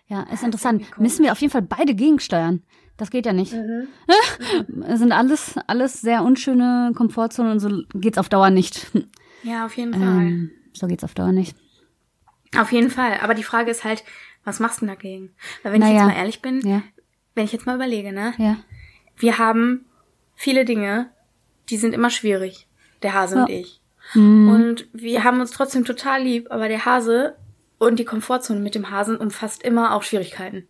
[0.06, 0.84] Ja, ist interessant.
[0.98, 2.62] Müssen wir auf jeden Fall beide gegensteuern.
[2.98, 3.54] Das geht ja nicht.
[3.54, 3.88] Mhm.
[4.86, 8.86] Es sind alles, alles sehr unschöne Komfortzonen und so geht's auf Dauer nicht.
[9.42, 10.02] Ja, auf jeden Fall.
[10.02, 11.56] Ähm, so geht's auf Dauer nicht.
[12.56, 13.18] Auf jeden Fall.
[13.22, 14.02] Aber die Frage ist halt,
[14.44, 15.30] was machst du denn dagegen?
[15.62, 16.00] Weil wenn ich Naja.
[16.00, 16.82] jetzt mal ehrlich bin, Ja,
[17.34, 18.56] wenn ich jetzt mal überlege, ne, ja.
[19.16, 19.84] wir haben
[20.34, 21.10] viele Dinge,
[21.70, 22.66] die sind immer schwierig.
[23.02, 23.56] Der Hase und Ja.
[23.60, 23.80] ich.
[24.14, 24.48] Mhm.
[24.48, 27.36] Und wir haben uns trotzdem total lieb, aber der Hase
[27.78, 30.66] und die Komfortzone mit dem Hasen umfasst immer auch Schwierigkeiten.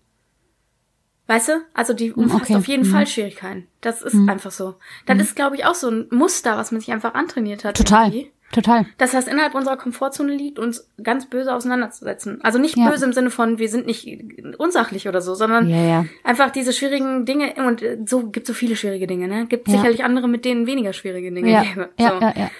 [1.28, 1.52] Weißt du?
[1.74, 2.56] Also die umfasst okay.
[2.56, 2.90] auf jeden Mhm.
[2.92, 3.68] Fall Schwierigkeiten.
[3.82, 4.74] Das ist einfach so.
[5.06, 7.76] Das ist, glaube ich, auch so ein Muster, was man sich einfach antrainiert hat.
[7.76, 8.32] Total, irgendwie.
[8.50, 8.86] total.
[8.96, 12.40] Dass das innerhalb unserer Komfortzone liegt, uns ganz böse auseinanderzusetzen.
[12.42, 12.88] Also nicht Ja.
[12.88, 14.08] böse im Sinne von, wir sind nicht
[14.56, 16.04] unsachlich oder so, sondern Ja, ja.
[16.24, 17.52] einfach diese schwierigen Dinge.
[17.58, 19.44] Und äh, so gibt so viele schwierige Dinge, ne?
[19.46, 19.74] Gibt Ja.
[19.76, 21.90] sicherlich andere, mit denen weniger schwierige Dinge Ja, gäbe.
[21.98, 22.20] ja, so.
[22.24, 22.50] ja, ja.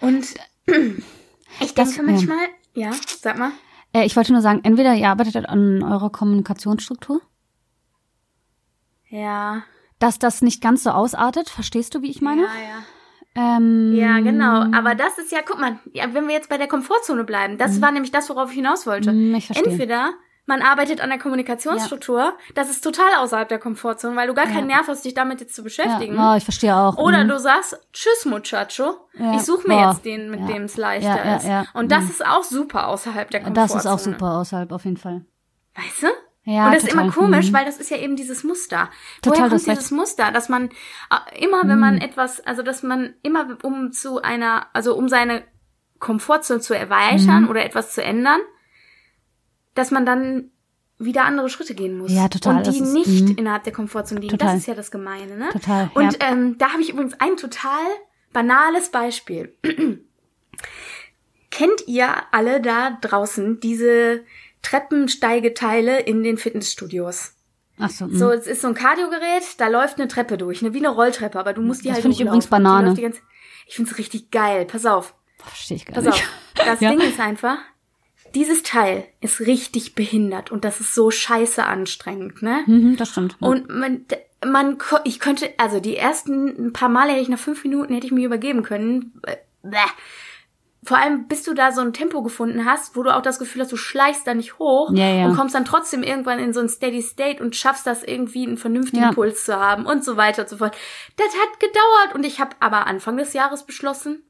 [0.00, 0.24] Und
[1.60, 2.38] ich Das- denke manchmal,
[2.74, 3.50] ja, sag mal.
[3.92, 7.20] Äh, ich wollte nur sagen, entweder ihr arbeitet an eurer Kommunikationsstruktur,
[9.10, 9.62] Ja.
[9.98, 11.50] dass das nicht ganz so ausartet.
[11.50, 12.42] Verstehst du, wie ich meine?
[12.42, 13.56] Ja, ja.
[13.56, 14.64] Ähm, Ja, genau.
[14.76, 17.80] Aber das ist ja, guck mal, ja, wenn wir jetzt bei der Komfortzone bleiben, das
[17.82, 19.12] war nämlich das, worauf ich hinaus wollte.
[19.12, 19.70] Mhm, ich verstehe.
[19.70, 20.10] Entweder
[20.46, 24.66] man arbeitet an der Kommunikationsstruktur, das ist total außerhalb der Komfortzone, weil du gar keinen
[24.66, 26.16] Nerv hast, dich damit jetzt zu beschäftigen.
[26.16, 26.96] Ja, oh, ich verstehe auch.
[26.96, 27.28] Oder Mhm.
[27.28, 29.34] du sagst, tschüss Muchacho, Ja.
[29.36, 29.90] ich suche mir Boah.
[29.92, 30.46] jetzt den, mit Ja.
[30.46, 31.44] dem es leichter Ja, ja, ist.
[31.46, 31.64] ja.
[31.74, 32.10] Und das Mhm.
[32.10, 33.80] ist auch super außerhalb der Das Komfortzone.
[33.80, 35.24] ist auch super außerhalb, auf jeden Fall.
[35.76, 36.06] Weißt du?
[36.44, 37.04] Ja, und das ist total.
[37.04, 37.52] immer komisch, Mhm.
[37.54, 38.90] weil das ist ja eben dieses Muster.
[39.22, 40.70] Total, Woher kommt dieses Muster, dass man
[41.10, 45.42] äh, immer, wenn man etwas, also dass man immer um zu einer, also um seine
[45.98, 47.48] Komfortzone zu erweitern Mhm.
[47.50, 48.40] oder etwas zu ändern,
[49.74, 50.50] dass man dann
[50.98, 52.10] wieder andere Schritte gehen muss.
[52.12, 53.36] Ja, total, Und die ist- nicht mhm.
[53.36, 54.30] innerhalb der Komfortzone liegen.
[54.36, 54.48] Total.
[54.54, 55.48] Das ist ja das Gemeine, ne?
[55.52, 56.30] Total, Und ja.
[56.30, 57.80] ähm, da habe ich übrigens ein total
[58.32, 59.54] banales Beispiel.
[61.50, 64.24] Kennt ihr alle da draußen diese
[64.62, 67.32] Treppensteigeteile in den Fitnessstudios?
[67.78, 68.16] Ach so, mhm.
[68.18, 71.38] So, es ist so ein Kardiogerät, da läuft eine Treppe durch, ne, wie eine Rolltreppe,
[71.38, 72.94] aber du musst die Das halt finde ich übrigens Banane.
[72.94, 73.20] ganze-
[73.66, 74.66] Ich find's richtig geil.
[74.66, 76.14] Pass auf, verstehe ich gar pass nicht.
[76.14, 76.64] auf.
[76.66, 76.90] Das Ja.
[76.90, 77.56] Ding ist einfach,
[78.34, 82.62] dieses Teil ist richtig behindert und das ist so scheiße anstrengend, ne?
[82.66, 83.36] Mhm, das stimmt.
[83.40, 84.04] Und man,
[84.44, 88.06] man, ich könnte, also die ersten ein paar Male hätte ich nach fünf Minuten hätte
[88.06, 89.20] ich mir übergeben können.
[89.26, 89.78] Äh, Bäh.
[90.82, 93.60] Vor allem, bis du da so ein Tempo gefunden hast, wo du auch das Gefühl
[93.62, 95.26] hast, du schleichst da nicht hoch Ja, ja.
[95.26, 98.56] und kommst dann trotzdem irgendwann in so ein Steady State und schaffst das irgendwie einen
[98.56, 99.12] vernünftigen Ja.
[99.12, 100.74] Puls zu haben und so weiter und so fort.
[101.16, 104.22] Das hat gedauert und ich habe aber Anfang des Jahres beschlossen,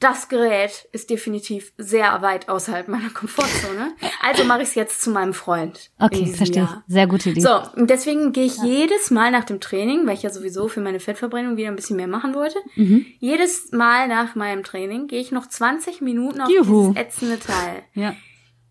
[0.00, 3.94] das Gerät ist definitiv sehr weit außerhalb meiner Komfortzone.
[4.22, 5.90] Also mache ich es jetzt zu meinem Freund.
[5.98, 6.62] okay, verstehe.
[6.62, 6.84] Jahr.
[6.86, 7.40] Sehr gute Idee.
[7.40, 10.80] So, und deswegen gehe ich jedes Mal nach dem Training, weil ich ja sowieso für
[10.80, 13.06] meine Fettverbrennung wieder ein bisschen mehr machen wollte, Mhm.
[13.18, 16.92] jedes Mal nach meinem Training gehe ich noch 20 Minuten auf Juhu.
[16.92, 17.82] dieses ätzende Teil.
[17.94, 18.14] Ja.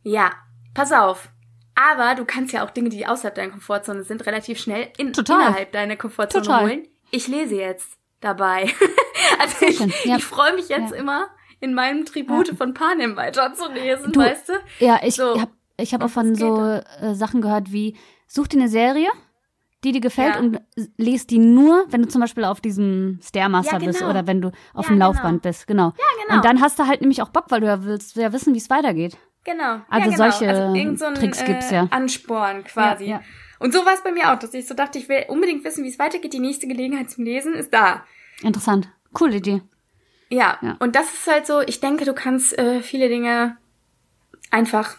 [0.04, 0.32] Ja,
[0.74, 1.30] pass auf.
[1.76, 5.42] Aber du kannst ja auch Dinge, die außerhalb deiner Komfortzone sind, relativ schnell in, Total.
[5.42, 6.64] innerhalb deiner Komfortzone Total.
[6.64, 6.88] holen.
[7.12, 8.70] Ich lese jetzt dabei.
[9.40, 10.18] also ich, ja.
[10.18, 10.98] ich freue mich jetzt Ja.
[10.98, 11.28] immer,
[11.60, 14.54] in meinem Tribute von Panem weiterzulesen, Du, weißt du?
[14.80, 15.40] Ja, ich So.
[15.42, 17.96] habe ich hab auch von so äh, Sachen gehört wie,
[18.28, 19.10] such dir eine Serie,
[19.84, 20.40] die dir gefällt Ja.
[20.40, 20.60] und
[20.98, 24.10] lest die nur, wenn du zum Beispiel auf diesem Stairmaster Ja, bist genau.
[24.12, 25.08] oder wenn du auf Ja, dem genau.
[25.08, 25.68] Laufband bist.
[25.68, 25.90] Genau.
[25.90, 26.36] Ja, genau.
[26.38, 28.58] Und dann hast du halt nämlich auch Bock, weil du ja willst ja wissen, wie
[28.58, 29.18] es weitergeht.
[29.44, 29.82] Genau.
[29.90, 30.32] Also ja, genau.
[30.32, 30.46] solche
[30.78, 31.88] irgend so ein, Tricks gibt's äh, ja.
[31.92, 33.16] Ansporn quasi.
[33.60, 35.84] Und so war es bei mir auch, dass ich so dachte, ich will unbedingt wissen,
[35.84, 36.34] wie es weitergeht.
[36.34, 38.04] Die nächste Gelegenheit zum Lesen ist da.
[38.42, 38.90] Interessant.
[39.14, 39.62] Coole Idee.
[40.30, 40.58] Ja.
[40.62, 40.76] Ja.
[40.80, 43.58] Und das ist halt so, ich denke, du kannst äh, viele Dinge
[44.52, 44.98] einfach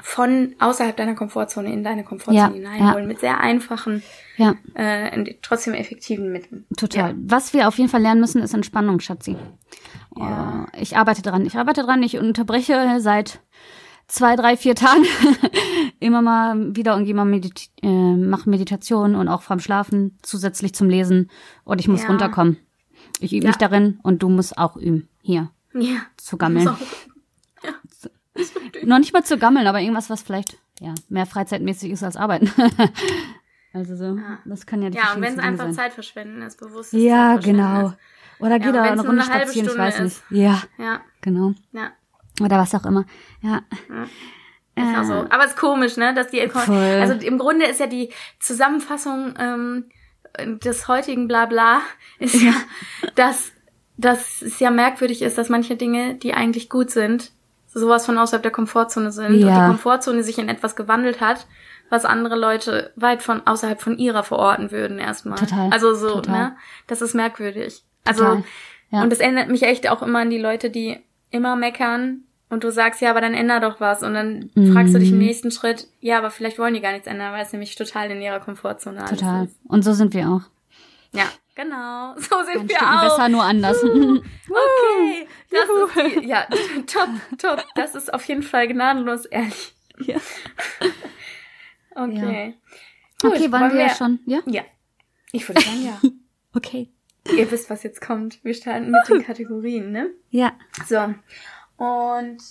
[0.00, 3.08] von außerhalb deiner Komfortzone in deine Komfortzone Ja, hineinholen ja.
[3.08, 4.02] mit sehr einfachen,
[4.36, 6.64] Ja, äh, trotzdem effektiven Mitteln.
[6.76, 7.14] total.
[7.18, 9.36] Was wir auf jeden Fall lernen müssen, ist Entspannung, Schatzi.
[10.16, 10.66] Ja.
[10.72, 13.40] Äh, Ich arbeite dran, ich arbeite dran, ich unterbreche seit
[14.12, 15.04] zwei, drei, vier Tagen
[16.00, 20.74] immer mal wieder und gehe mal medit äh, mache Meditation und auch vorm Schlafen zusätzlich
[20.74, 21.30] zum Lesen
[21.64, 22.08] und ich muss Ja.
[22.08, 22.58] runterkommen.
[23.20, 23.48] Ich übe Ja.
[23.48, 25.08] mich darin und du musst auch üben.
[25.22, 26.02] Hier, Ja.
[26.18, 26.66] zu gammeln.
[26.66, 28.10] So.
[28.84, 32.50] Noch nicht mal zu gammeln, aber irgendwas, was vielleicht ja mehr freizeitmäßig ist als arbeiten.
[33.72, 35.74] also so, das kann ja die Ja, und wenn es einfach sein.
[35.74, 37.88] Zeitverschwenden ist, bewusstes Ja, genau.
[37.88, 37.96] Ist.
[38.40, 40.06] Oder geh Ja, da eine Runde eine spazieren, ich weiß nicht.
[40.12, 40.22] ist.
[40.30, 41.52] Ja, Ja, genau.
[41.72, 41.92] ja.
[42.40, 43.04] Oder was auch immer.
[43.40, 43.62] Ja.
[44.74, 45.12] Ist auch so.
[45.28, 46.14] Aber es ist komisch, ne?
[46.14, 46.74] Dass die Voll.
[46.76, 49.84] also im Grunde ist ja die Zusammenfassung ähm,
[50.64, 51.80] des heutigen Blabla
[52.18, 52.54] ist ja,
[53.16, 53.52] dass,
[53.98, 57.32] dass es ja merkwürdig ist, dass manche Dinge, die eigentlich gut sind,
[57.66, 59.60] sowas von außerhalb der Komfortzone sind und Ja.
[59.60, 61.46] die Komfortzone sich in etwas gewandelt hat,
[61.90, 65.38] was andere Leute weit von außerhalb von ihrer verorten würden erstmal.
[65.38, 65.70] Total.
[65.70, 66.34] Also so, Total.
[66.34, 66.56] ne?
[66.86, 67.82] Das ist merkwürdig.
[68.04, 68.44] Also Total.
[68.90, 69.02] Ja.
[69.02, 70.98] und das erinnert mich echt auch immer an die Leute, die
[71.32, 74.02] immer meckern und du sagst, ja, aber dann änder doch was.
[74.02, 75.24] Und dann fragst du dich im Mhm.
[75.24, 78.20] nächsten Schritt, ja, aber vielleicht wollen die gar nichts ändern, weil es nämlich total in
[78.22, 79.46] ihrer Komfortzone Total.
[79.46, 79.58] ist.
[79.66, 80.42] Und so sind wir auch.
[81.14, 82.14] Ja, genau.
[82.16, 83.02] So sind Ein wir auch.
[83.02, 83.82] besser, nur anders.
[84.54, 86.46] Okay, das ist die, ja,
[86.86, 87.64] top, top.
[87.74, 89.74] Das ist auf jeden Fall gnadenlos ehrlich.
[89.98, 90.16] Ja.
[91.94, 92.54] Okay.
[93.24, 94.18] okay, waren wir ja schon.
[94.26, 94.40] Ja?
[94.46, 94.62] Ja.
[95.32, 96.00] Ich würde sagen, ja.
[96.54, 96.88] Okay.
[97.36, 98.42] Ihr wisst, was jetzt kommt.
[98.44, 100.10] Wir starten mit den Kategorien, ne?
[100.30, 100.52] Ja.
[100.88, 101.14] So.
[101.76, 102.42] Und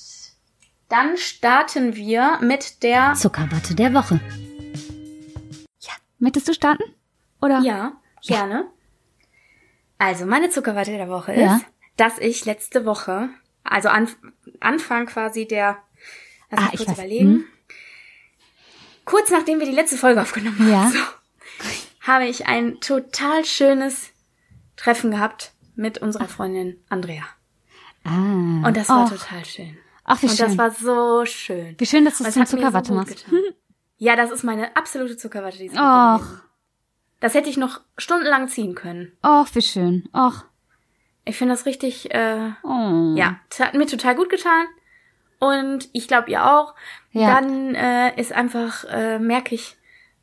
[0.90, 3.14] dann starten wir mit der.
[3.14, 4.20] Zuckerwatte der Woche.
[5.80, 5.92] Ja.
[6.20, 6.84] Möchtest du starten?
[7.42, 7.60] Oder?
[7.62, 7.94] Ja,
[8.26, 8.66] gerne.
[9.98, 11.58] Also, meine Zuckerwatte der Woche Ja.
[11.58, 11.66] ist,
[11.98, 13.30] dass ich letzte Woche,
[13.64, 14.10] also an,
[14.60, 15.78] Anfang quasi der,
[16.50, 16.98] lass Ah, ich kurz weiß.
[16.98, 17.46] überlegen, Hm.
[19.06, 20.90] kurz nachdem wir die letzte Folge aufgenommen haben, Ja.
[20.90, 21.00] so,
[22.08, 24.10] habe ich ein total schönes
[24.82, 27.24] Treffen gehabt mit unserer Freundin Andrea.
[28.04, 28.66] Ah.
[28.68, 29.10] Und das war Och.
[29.12, 29.78] total schön.
[30.04, 30.58] Ach, wie Und das schön.
[30.58, 31.76] war so schön.
[31.78, 33.26] Wie schön, dass du es mir Zuckerwatte so machst.
[33.98, 36.42] Ja, das ist meine absolute Zuckerwatte diese Woche Och.
[37.20, 39.12] Das hätte ich noch stundenlang ziehen können.
[39.24, 40.10] Och, wie schön.
[40.14, 40.44] Och.
[41.26, 43.14] Ich finde das richtig, äh, Oh.
[43.16, 44.66] ja, hat mir total gut getan.
[45.38, 46.74] Und ich glaube ihr auch.
[47.12, 47.36] Ja.
[47.40, 49.78] Dann äh, ist einfach, äh, merke ich,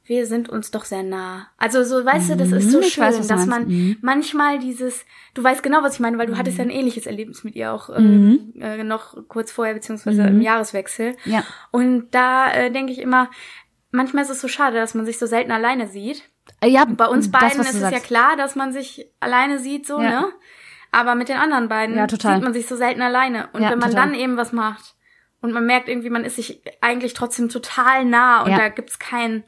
[0.09, 1.49] wir sind uns doch sehr nah.
[1.59, 3.97] Also so, weißt du, das ist so Mhm, ich schön, weiß, dass man Mhm.
[4.01, 7.45] manchmal dieses, du weißt genau, was ich meine, weil du hattest ja ein ähnliches Erlebnis
[7.45, 11.13] mit ihr auch ähm, äh, noch kurz vorher, beziehungsweise im Jahreswechsel.
[11.25, 11.31] Mhm.
[11.33, 11.45] Ja.
[11.71, 13.31] Und da äh, denke ich immer,
[13.91, 16.23] manchmal ist es so schade, dass man sich so selten alleine sieht.
[16.61, 19.59] Äh, Ja, Bei uns das, beiden was ist es ja klar, dass man sich alleine
[19.59, 20.09] sieht, so, Ja.
[20.23, 20.33] ne?
[20.91, 23.51] Aber mit den anderen beiden Ja, sieht man sich so selten alleine.
[23.53, 24.07] Und Ja, wenn man total.
[24.07, 24.95] dann eben was macht
[25.43, 29.45] und man merkt irgendwie, man ist sich eigentlich trotzdem total nah und da gibt's kein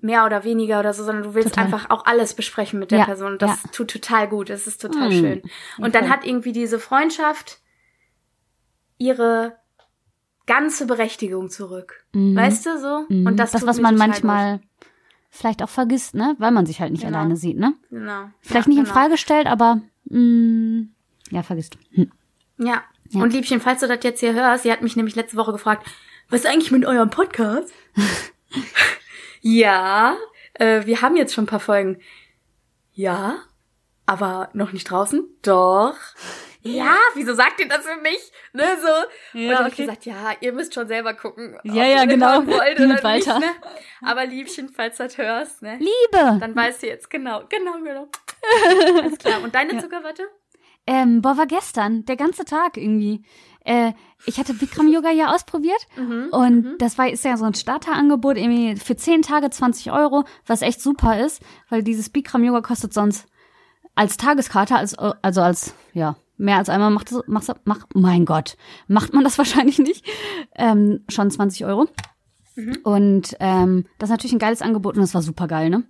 [0.00, 1.64] mehr oder weniger oder so, sondern du willst Total.
[1.64, 3.32] einfach auch alles besprechen mit der Ja, Person.
[3.32, 3.70] Und das ja.
[3.72, 4.48] tut total gut.
[4.48, 5.12] Das ist total Mm.
[5.12, 5.42] schön.
[5.78, 7.58] Und dann hat irgendwie diese Freundschaft
[8.96, 9.56] ihre
[10.46, 12.04] ganze Berechtigung zurück.
[12.14, 13.04] Weißt du so?
[13.08, 13.26] Mhm.
[13.26, 14.60] Und das, das, was man manchmal
[15.30, 16.36] vielleicht auch vergisst, ne?
[16.38, 17.18] Weil man sich halt nicht Genau.
[17.18, 17.74] alleine sieht, ne?
[17.90, 17.98] Gut.
[17.98, 18.30] Genau.
[18.40, 18.94] Vielleicht ja, nicht in genau.
[18.94, 20.86] Frage stellt, aber mh,
[21.30, 21.76] ja, vergisst.
[21.92, 22.10] Hm.
[22.58, 22.82] Ja.
[23.10, 23.22] Ja.
[23.22, 25.86] Und Liebchen, falls du das jetzt hier hörst, sie hat mich nämlich letzte Woche gefragt,
[26.30, 27.72] was ist eigentlich mit eurem Podcast?
[29.40, 30.16] ja,
[30.54, 32.00] äh, wir haben jetzt schon ein paar Folgen.
[32.92, 33.38] Ja,
[34.06, 35.24] aber noch nicht draußen?
[35.42, 35.96] Doch.
[36.62, 38.32] Ja, wieso sagt ihr das für mich?
[38.52, 39.38] Ne, so.
[39.38, 39.82] Ja, und dann hab ich okay.
[39.82, 41.56] gesagt, ja, ihr müsst schon selber gucken.
[41.56, 42.46] ob Ja, ihr ja, genau.
[42.46, 43.38] Wollt oder Walter.
[43.38, 43.54] Nicht, ne?
[44.02, 45.78] Aber Liebchen, falls du das hörst, ne?
[45.78, 46.38] Liebe!
[46.40, 48.08] Dann weißt du jetzt genau, genau, genau.
[49.00, 49.42] Alles klar.
[49.42, 50.24] Und deine Zuckerwatte?
[50.86, 53.22] Ähm, boah, war gestern, der ganze Tag irgendwie.
[53.68, 53.92] Äh,
[54.24, 58.38] ich hatte Bikram Yoga ja ausprobiert Mhm, und das war ist ja so ein Starterangebot
[58.38, 62.94] irgendwie für 10 Tage 20 Euro, was echt super ist, weil dieses Bikram Yoga kostet
[62.94, 63.26] sonst
[63.94, 69.12] als Tageskarte, als, also als, ja, mehr als einmal macht macht, macht, mein Gott, macht
[69.12, 70.06] man das wahrscheinlich nicht,
[70.56, 71.88] ähm, schon 20 Euro.
[72.84, 75.84] Und ähm, das ist natürlich ein geiles Angebot und das war super geil, ne?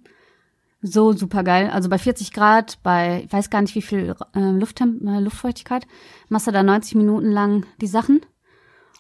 [0.81, 1.71] So super geil.
[1.73, 5.87] Also bei 40 Grad, bei ich weiß gar nicht wie viel äh, Lufttemp äh, Luftfeuchtigkeit,
[6.29, 8.21] machst du da 90 Minuten lang die Sachen.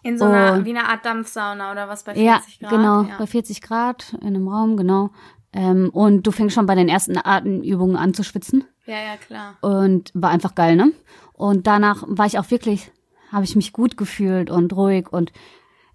[0.03, 2.25] In so einer, Und- wie eine Art Dampfsauna oder was bei 40
[2.61, 2.71] Ja, Grad?
[2.79, 3.17] genau, Ja.
[3.19, 5.11] bei 40 Grad in einem Raum, genau.
[5.53, 9.57] Ähm, und du fängst schon bei den ersten Atemübungen an zu schwitzen ja, ja, klar.
[9.62, 10.93] und war einfach geil, ne?
[11.33, 12.93] Und danach war ich auch wirklich,
[13.33, 15.33] habe ich mich gut gefühlt und ruhig und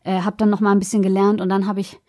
[0.03, 1.99] äh, habe dann noch mal ein bisschen gelernt und dann habe ich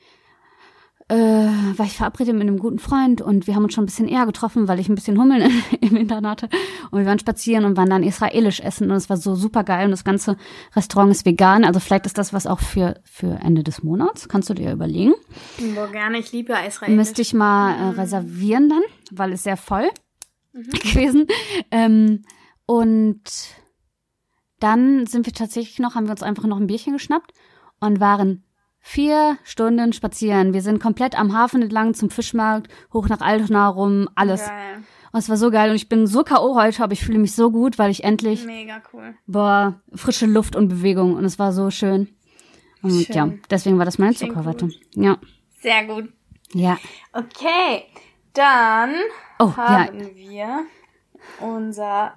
[1.09, 4.09] äh, war ich verabredet mit einem guten Freund und wir haben uns schon ein bisschen
[4.09, 6.57] eher getroffen, weil ich ein bisschen Hummeln im Internat hatte.
[6.91, 9.85] Und wir waren spazieren und waren dann israelisch essen und es war so super geil
[9.85, 10.37] und das ganze
[10.75, 11.65] Restaurant ist vegan.
[11.65, 14.29] Also vielleicht ist das was auch für, für Ende des Monats.
[14.29, 15.13] Kannst du dir überlegen.
[15.75, 16.95] Boah, gerne, ich liebe Israel.
[16.95, 19.91] Müsste ich mal äh, reservieren dann, weil es sehr voll
[20.53, 21.27] gewesen.
[21.71, 22.23] Ähm,
[22.65, 23.23] und
[24.59, 27.33] dann sind wir tatsächlich noch, haben wir uns einfach noch ein Bierchen geschnappt
[27.81, 28.44] und waren
[28.87, 30.53] vier Stunden spazieren.
[30.53, 34.47] Wir sind komplett am Hafen entlang zum Fischmarkt, hoch nach Altona rum, alles.
[34.47, 34.83] Geil.
[35.11, 36.55] Und es war so geil und ich bin so K.O.
[36.55, 39.15] heute, aber ich fühle mich so gut, weil ich endlich, Mega cool.
[39.27, 42.09] boah, frische Luft und Bewegung und es war so schön.
[42.83, 43.15] Und Schön.
[43.17, 44.69] ja, deswegen war das meine Zuckerwatte.
[44.95, 45.17] Ja,
[45.63, 46.13] Sehr gut.
[46.53, 46.77] ja.
[47.13, 47.85] Okay,
[48.35, 48.93] dann
[49.39, 49.87] Oh, ja.
[49.87, 50.65] haben wir
[51.41, 52.15] unser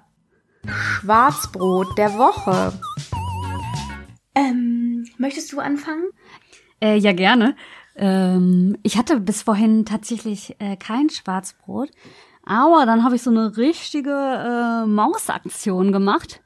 [0.66, 2.72] Schwarzbrot der Woche.
[4.34, 6.04] Ähm, möchtest du anfangen?
[6.80, 7.56] Äh, ja, gerne.
[7.96, 11.90] Ähm, ich hatte bis vorhin tatsächlich äh, kein Schwarzbrot,
[12.44, 16.40] aber dann habe ich so eine richtige äh, Mausaktion gemacht.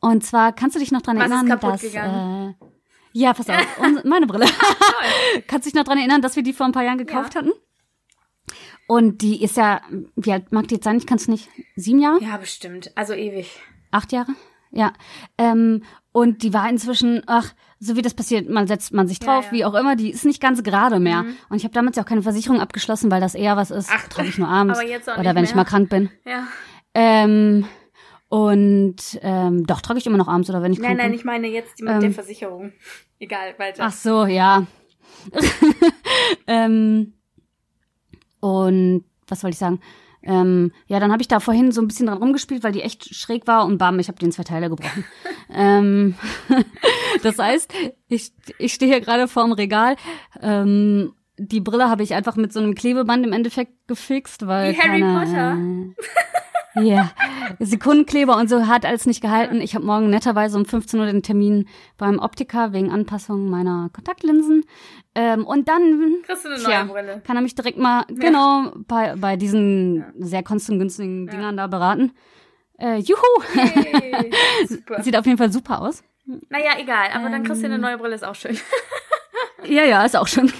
[0.00, 2.54] Und zwar kannst du dich noch dran Was erinnern, dass gegangen?
[2.60, 2.64] äh,
[3.12, 4.46] ja, pass auf, uns- meine Brille.
[5.48, 7.40] kannst du dich noch dran erinnern, dass wir die vor ein paar Jahren gekauft Ja.
[7.40, 7.52] hatten?
[8.88, 9.80] Und die ist ja,
[10.16, 10.96] wie alt mag die jetzt sein?
[10.98, 11.48] Ich kann es nicht.
[11.76, 12.22] Sieben Jahre?
[12.22, 12.90] Ja, bestimmt.
[12.96, 13.60] Also ewig.
[13.90, 14.32] Acht Jahre?
[14.72, 14.92] Ja.
[15.38, 19.26] Ähm, und die war inzwischen, ach, so wie das passiert, man setzt man sich Ja,
[19.26, 19.52] drauf, ja.
[19.52, 21.22] wie auch immer, die ist nicht ganz gerade mehr.
[21.22, 21.36] Mhm.
[21.48, 24.08] Und ich habe damals ja auch keine Versicherung abgeschlossen, weil das eher was ist, Ach,
[24.08, 24.78] trage ich nur abends.
[24.78, 25.64] aber jetzt auch oder wenn ich mehr.
[25.64, 26.10] mal krank bin.
[26.26, 26.46] Ja.
[26.94, 27.64] Ähm,
[28.28, 31.18] und ähm, doch, trage ich immer noch abends oder wenn ich Nein, krank nein, bin.
[31.18, 32.00] ich meine jetzt die mit Ähm.
[32.00, 32.72] der Versicherung.
[33.18, 33.84] Egal, weiter.
[33.86, 34.66] Ach so, ja.
[36.46, 37.14] ähm,
[38.40, 39.80] und was wollte ich sagen?
[40.22, 43.14] Ähm, ja, dann habe ich da vorhin so ein bisschen dran rumgespielt, weil die echt
[43.14, 45.04] schräg war und bam, ich habe die in zwei Teile gebrochen.
[45.52, 46.14] ähm,
[47.22, 47.72] das heißt,
[48.08, 49.96] ich, ich stehe hier gerade vorm Regal.
[50.40, 54.78] Ähm, die Brille habe ich einfach mit so einem Klebeband im Endeffekt gefixt, weil Wie
[54.78, 55.58] Harry keine, Potter.
[56.74, 57.10] Ja,
[57.58, 59.60] Sekundenkleber und so hat alles nicht gehalten.
[59.60, 61.68] Ich habe morgen netterweise um 15 Uhr den Termin
[61.98, 64.64] beim Optiker wegen Anpassung meiner Kontaktlinsen.
[65.14, 67.22] Ähm, und dann Kriegst du eine Tja, neue Brille.
[67.26, 71.32] kann er mich direkt mal, genau, bei, bei diesen sehr kostengünstigen Ja.
[71.32, 72.12] Dingern da beraten.
[72.78, 73.20] Äh, juhu!
[73.52, 74.30] Hey,
[74.66, 75.02] super.
[75.02, 76.02] Sieht auf jeden Fall super aus.
[76.48, 77.72] Naja, egal, aber dann kriegst du Ähm.
[77.74, 78.56] eine neue Brille, ist auch schön.
[79.68, 80.50] Ja, ja, ist auch schön.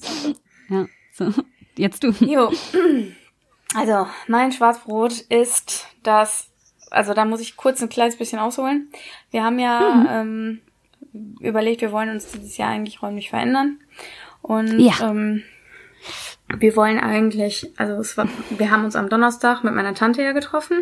[0.68, 1.30] ja, so.
[1.76, 2.10] Jetzt du.
[2.24, 2.50] Jo.
[3.74, 6.48] Also, mein Schwarzbrot ist das,
[6.90, 8.90] also da muss ich kurz ein kleines bisschen ausholen.
[9.30, 10.60] Wir haben ja ähm,
[11.40, 13.78] überlegt, wir wollen uns dieses Jahr eigentlich räumlich verändern.
[14.42, 14.94] Und Ja.
[15.10, 15.42] ähm,
[16.58, 20.32] wir wollen eigentlich, also es war, wir haben uns am Donnerstag mit meiner Tante ja
[20.32, 20.78] getroffen.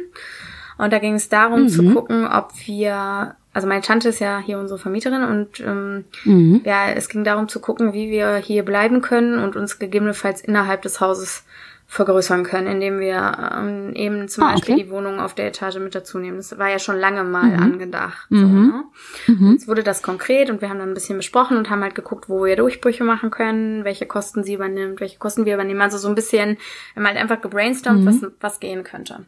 [0.79, 4.61] Und da ging es darum zu gucken, ob wir, also meine Tante ist ja hier
[4.61, 6.61] unsere Vermieterin und ähm, Mhm.
[6.65, 10.83] ja, es ging darum zu gucken, wie wir hier bleiben können und uns gegebenenfalls innerhalb
[10.83, 11.45] des Hauses
[11.91, 14.85] vergrößern können, indem wir ähm, eben zum Ah, Beispiel okay.
[14.85, 16.37] die Wohnung auf der Etage mit dazu nehmen.
[16.37, 18.27] Das war ja schon lange mal angedacht.
[18.29, 18.85] So, Mhm.
[19.27, 19.53] ne?
[19.53, 22.29] Jetzt wurde das konkret und wir haben dann ein bisschen besprochen und haben halt geguckt,
[22.29, 25.81] wo wir Durchbrüche machen können, welche Kosten sie übernimmt, welche Kosten wir übernehmen.
[25.81, 26.59] Also so ein bisschen,
[26.95, 29.25] wir haben halt einfach gebrainstormt, was, was gehen könnte.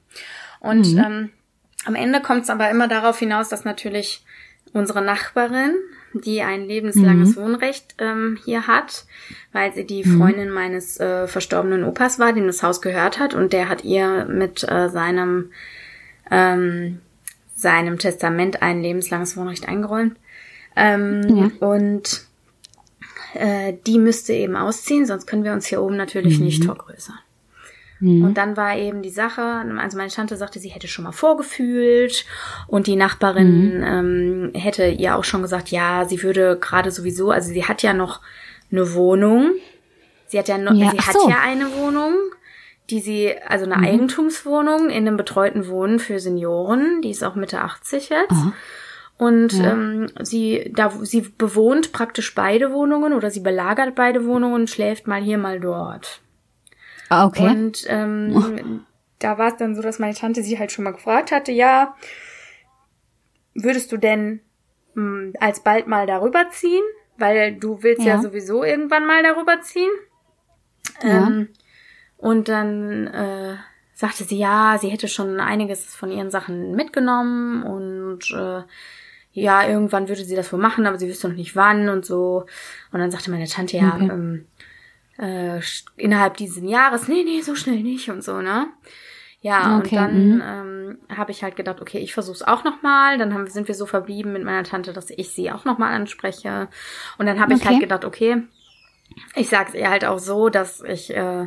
[0.61, 1.31] Und ähm,
[1.87, 4.23] am Ende kommt es aber immer darauf hinaus, dass natürlich
[4.75, 5.75] unsere Nachbarin,
[6.13, 9.05] die ein lebenslanges Wohnrecht ähm, hier hat,
[9.53, 13.35] weil sie die Freundin meines äh, verstorbenen Opas war, dem das Haus gehört hat.
[13.35, 15.51] Und der hat ihr mit äh, seinem
[16.31, 17.01] ähm,
[17.55, 20.17] seinem Testament ein lebenslanges Wohnrecht eingeräumt.
[20.77, 21.21] Ähm,
[21.61, 22.27] Und
[23.35, 27.19] äh, die müsste eben ausziehen, sonst können wir uns hier oben natürlich nicht vergrößern.
[28.23, 29.43] Und dann war eben die Sache,
[29.79, 32.25] also meine Tante sagte, sie hätte schon mal vorgefühlt
[32.67, 37.51] und die Nachbarin ähm, hätte ihr auch schon gesagt, ja, sie würde gerade sowieso, also
[37.51, 38.21] sie hat ja noch
[38.73, 39.51] eine Wohnung.
[40.29, 41.29] Sie hat ja noch, Ja, sie hat so.
[41.29, 42.15] ja eine Wohnung,
[42.89, 47.61] die sie, also eine Eigentumswohnung in einem betreuten Wohnen für Senioren, die ist auch Mitte
[47.61, 48.31] 80 jetzt.
[49.19, 55.07] Und ähm, sie, da sie bewohnt praktisch beide Wohnungen oder sie belagert beide Wohnungen, schläft
[55.07, 56.23] mal hier, mal dort.
[57.11, 57.47] Ah, okay.
[57.49, 58.87] Und ähm,
[59.19, 61.95] da war es dann so, dass meine Tante sie halt schon mal gefragt hatte, ja,
[63.55, 64.41] würdest du denn
[64.95, 66.83] mh, alsbald mal darüber ziehen?
[67.19, 68.23] Weil du willst ja, Ja.
[68.23, 69.91] sowieso irgendwann mal darüber ziehen.
[71.03, 71.27] Ja.
[71.27, 71.49] Ähm,
[72.17, 73.57] und dann äh,
[73.95, 78.63] sagte sie, ja, sie hätte schon einiges von ihren Sachen mitgenommen und äh,
[79.33, 82.47] ja, irgendwann würde sie das wohl machen, aber sie wüsste noch nicht wann und so.
[82.93, 84.11] Und dann sagte meine Tante, ja, Okay.
[84.11, 84.47] ähm,
[85.21, 85.61] äh,
[85.97, 88.69] innerhalb dieses Jahres, nee, nee, so schnell nicht und so, ne?
[89.43, 90.43] Ja, Okay, und dann mhm.
[91.09, 93.17] ähm, habe ich halt gedacht, okay, ich versuch's auch nochmal.
[93.17, 96.69] Dann haben, sind wir so verblieben mit meiner Tante, dass ich sie auch nochmal anspreche.
[97.17, 97.69] Und dann habe ich Okay.
[97.71, 98.43] halt gedacht, okay,
[99.35, 101.47] ich sag's ihr halt auch so, dass ich äh,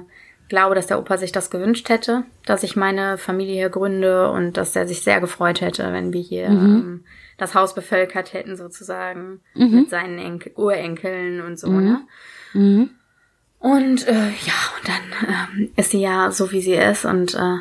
[0.50, 4.58] glaube, dass der Opa sich das gewünscht hätte, dass ich meine Familie hier gründe und
[4.58, 7.06] dass er sich sehr gefreut hätte, wenn wir hier ähm,
[7.38, 9.42] das Haus bevölkert hätten sozusagen
[9.82, 11.70] mit seinen Enkel, Urenkeln und so.
[11.82, 12.02] Ne?
[13.64, 13.72] Mhm.
[13.72, 17.58] Und äh, ja, und dann ähm, ist sie ja so, wie sie ist und äh,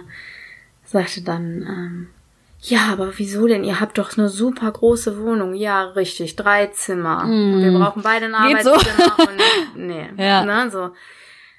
[0.85, 2.09] sagte dann, ähm,
[2.61, 3.65] Ja, aber wieso denn?
[3.65, 5.55] Ihr habt doch eine super große Wohnung.
[5.55, 7.25] Ja, richtig, drei Zimmer.
[7.25, 7.63] Mm.
[7.63, 8.71] Wir brauchen beide ein Geht so.
[8.73, 9.17] Arbeitszimmer
[9.77, 10.45] und nee, Ja.
[10.45, 10.91] ne, so.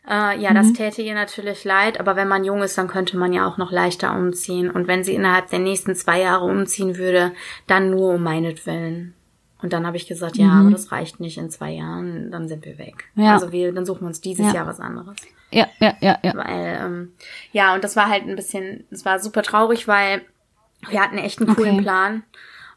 [0.09, 3.31] Äh, ja, das täte ihr natürlich leid, aber wenn man jung ist, dann könnte man
[3.31, 4.69] ja auch noch leichter umziehen.
[4.69, 7.31] Und wenn sie innerhalb der nächsten zwei Jahre umziehen würde,
[7.67, 9.13] dann nur um meinetwillen.
[9.63, 12.65] Und dann habe ich gesagt, ja, aber das reicht nicht in zwei Jahren, dann sind
[12.65, 13.05] wir weg.
[13.15, 13.33] Ja.
[13.33, 14.53] Also wir, dann suchen wir uns dieses Ja.
[14.53, 15.15] Jahr was anderes.
[15.51, 16.33] Ja, ja, ja, ja.
[16.35, 17.13] Weil, ähm,
[17.53, 20.21] ja, und das war halt ein bisschen, es war super traurig, weil
[20.89, 21.81] wir hatten echt einen coolen Okay.
[21.81, 22.23] Plan.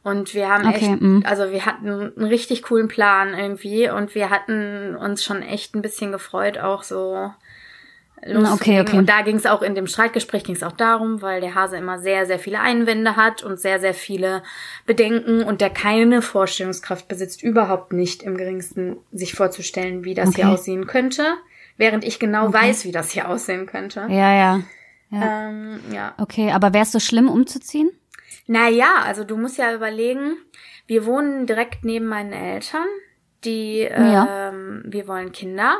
[0.05, 1.22] Und wir haben Okay, echt, mm.
[1.24, 5.82] also wir hatten einen richtig coolen Plan irgendwie und wir hatten uns schon echt ein
[5.82, 7.32] bisschen gefreut, auch so
[8.25, 8.53] loszulegen.
[8.53, 8.99] okay, okay.
[8.99, 11.77] Und da ging es auch in dem Streitgespräch ging es auch darum, weil der Hase
[11.77, 14.43] immer sehr, sehr viele Einwände hat und sehr, sehr viele
[14.87, 20.45] Bedenken und der keine Vorstellungskraft besitzt, überhaupt nicht im geringsten sich vorzustellen, wie das hier
[20.47, 20.55] Okay.
[20.55, 21.25] aussehen könnte,
[21.77, 24.07] während ich genau weiß, wie das hier aussehen könnte.
[24.09, 24.61] Ja, ja.
[25.11, 25.49] Ja.
[25.49, 26.14] Ähm, ja.
[26.19, 27.91] Okay, aber wär's so schlimm umzuziehen?
[28.49, 30.37] Naja, also du musst ja überlegen,
[30.87, 32.87] wir wohnen direkt neben meinen Eltern,
[33.45, 34.49] die, Ja.
[34.49, 35.77] ähm, wir wollen Kinder.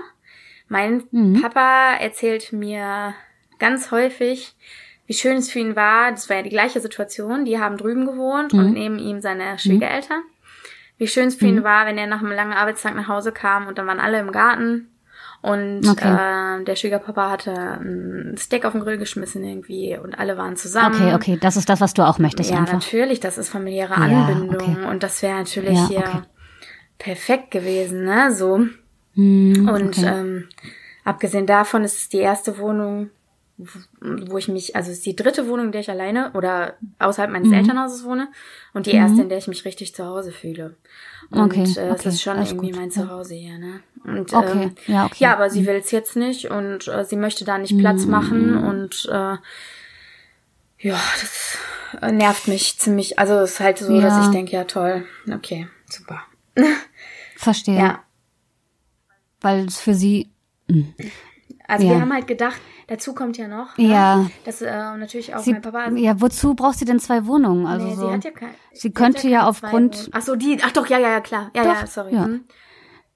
[0.69, 1.41] Mein Mhm.
[1.41, 3.15] Papa erzählt mir
[3.59, 4.55] ganz häufig,
[5.07, 6.11] wie schön es für ihn war.
[6.11, 7.45] Das war ja die gleiche Situation.
[7.45, 8.59] Die haben drüben gewohnt Mhm.
[8.59, 10.23] und neben ihm seine Schwiegereltern.
[10.99, 13.67] Wie schön es für ihn war, wenn er nach einem langen Arbeitstag nach Hause kam
[13.67, 14.89] und dann waren alle im Garten.
[15.43, 16.09] Und Okay.
[16.13, 20.95] äh, der Schwiegerpapa hatte ein Steak auf den Grill geschmissen irgendwie und alle waren zusammen.
[20.95, 22.73] Okay, okay, das ist das, was du auch möchtest Ja, einfach.
[22.73, 24.55] natürlich, das ist familiäre Ja, Anbindung
[24.85, 24.87] okay.
[24.87, 26.23] und das wäre natürlich Ja, hier okay.
[26.99, 28.33] perfekt gewesen, ne?
[28.33, 28.67] So.
[29.17, 30.07] Hm, Und okay.
[30.07, 30.49] ähm,
[31.05, 33.11] abgesehen davon ist es die erste Wohnung,
[34.01, 37.31] wo- ich mich, also es ist die dritte Wohnung, in der ich alleine oder außerhalb
[37.31, 37.33] Mhm.
[37.37, 38.29] meines Elternhauses wohne
[38.75, 40.77] und die erste, in der ich mich richtig zu Hause fühle.
[41.31, 42.91] Und Okay, äh, es okay, ist schon irgendwie gut, mein.
[42.91, 43.81] Zuhause hier, ne?
[44.05, 45.15] Und, Okay, ähm, ja, okay.
[45.17, 45.23] Mhm.
[45.23, 48.57] Ja, aber sie will es jetzt nicht und äh, sie möchte da nicht Platz machen
[48.59, 49.37] und äh,
[50.79, 51.59] ja, das
[52.13, 53.19] nervt mich ziemlich.
[53.19, 54.21] Also es ist halt so, dass Ja.
[54.23, 56.23] ich denke, ja toll, okay, super.
[57.37, 57.79] Verstehe.
[57.79, 58.03] Ja.
[59.41, 60.31] Weil es für sie.
[61.69, 61.95] Also Ja.
[61.95, 64.27] wir haben halt gedacht, dazu kommt ja noch, ne, Ja.
[64.45, 65.89] dass äh, natürlich auch sie mein Papa.
[65.91, 67.67] ja, wozu braucht sie denn zwei Wohnungen?
[67.67, 68.07] Also nee, so.
[68.09, 70.59] sie hat ja kein, sie hat könnte ja keine aufgrund- Ach so, die.
[70.65, 71.51] Ach doch, ja, ja, ja, klar.
[71.55, 72.15] Ja, Doch, ja, sorry.
[72.15, 72.25] ja.
[72.25, 72.45] Hm.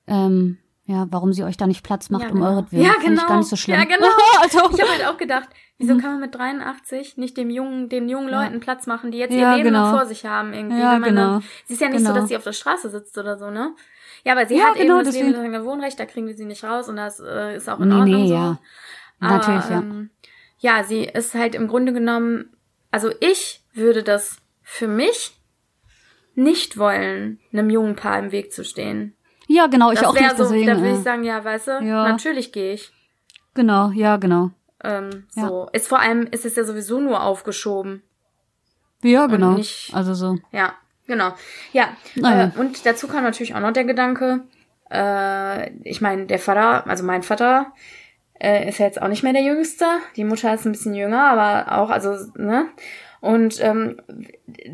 [0.09, 2.51] ähm, ja, warum sie euch da nicht Platz macht Ja, um genau.
[2.51, 2.85] euretwillen.
[2.85, 3.23] Ja, Finde genau.
[3.23, 3.79] ich gar nicht so schlimm.
[3.79, 4.09] Ja, genau.
[4.43, 5.49] also, Ich habe halt auch gedacht,
[5.79, 9.33] wieso kann man mit 83 nicht dem jungen, den jungen Leuten Platz machen, die jetzt
[9.33, 9.85] Ja, ihr Leben genau.
[9.93, 10.81] noch vor sich haben irgendwie.
[10.81, 11.41] Ja, man genau.
[11.67, 12.19] Sie ist ja nicht so, Genau.
[12.21, 13.73] dass sie auf der Straße sitzt oder so, ne?
[14.25, 15.33] Ja, aber sie Ja, hat genau, eben das deswegen.
[15.33, 17.95] lebenslange Wohnrecht, da kriegen wir sie nicht raus und das äh, ist auch in Nee,
[17.95, 18.35] Ordnung nee, so.
[18.35, 18.59] ja.
[19.21, 19.79] Aber, Natürlich, ja.
[19.81, 20.11] Ähm,
[20.59, 22.51] ja, sie ist halt im Grunde genommen,
[22.91, 25.37] also ich würde das für mich
[26.35, 29.15] nicht wollen, einem jungen Paar im Weg zu stehen.
[29.49, 30.67] ja, genau, ich Das auch nicht so, deswegen.
[30.67, 32.09] da würde äh, ich sagen, ja, weißt du, Ja.
[32.09, 32.93] natürlich gehe ich.
[33.55, 34.51] genau, ja, genau.
[34.85, 35.49] Ähm, Ja.
[35.49, 35.69] so.
[35.73, 38.03] Ist vor allem, ist es ja sowieso nur aufgeschoben.
[39.03, 39.53] Ja, genau.
[39.53, 40.37] nicht- also so.
[40.53, 40.75] Ja,
[41.11, 41.35] genau.
[41.73, 41.91] Ja.
[42.15, 42.53] Naja.
[42.57, 44.45] Äh, und dazu kam natürlich auch noch der Gedanke,
[44.91, 47.73] äh, ich meine, der Vater, also mein Vater,
[48.41, 49.85] äh, ist ja jetzt auch nicht mehr der Jüngste.
[50.17, 52.67] Die Mutter ist ein bisschen jünger, aber auch, also, ne?
[53.21, 54.01] Und ähm,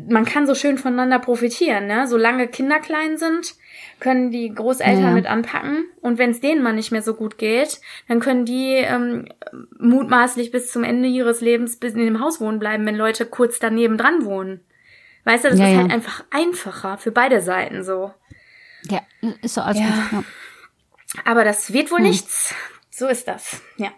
[0.07, 2.07] man kann so schön voneinander profitieren, ne?
[2.07, 3.55] Solange Kinder klein sind,
[3.99, 5.11] können die Großeltern Ja.
[5.11, 5.83] mit anpacken.
[5.99, 9.27] Und wenn es denen mal nicht mehr so gut geht, dann können die ähm,
[9.79, 13.59] mutmaßlich bis zum Ende ihres Lebens bis in dem Haus wohnen bleiben, wenn Leute kurz
[13.59, 14.61] daneben dran wohnen.
[15.27, 15.79] Weißt du, das Ja, ist ja.
[15.81, 18.13] halt einfach einfacher für beide Seiten so.
[18.89, 19.01] Ja,
[19.41, 19.85] ist so alles Ja.
[20.09, 20.23] gut.
[21.15, 21.21] Ja.
[21.25, 21.91] Aber das wird Hm.
[21.91, 22.55] wohl nichts.
[22.89, 23.61] So ist das.
[23.75, 23.89] Ja.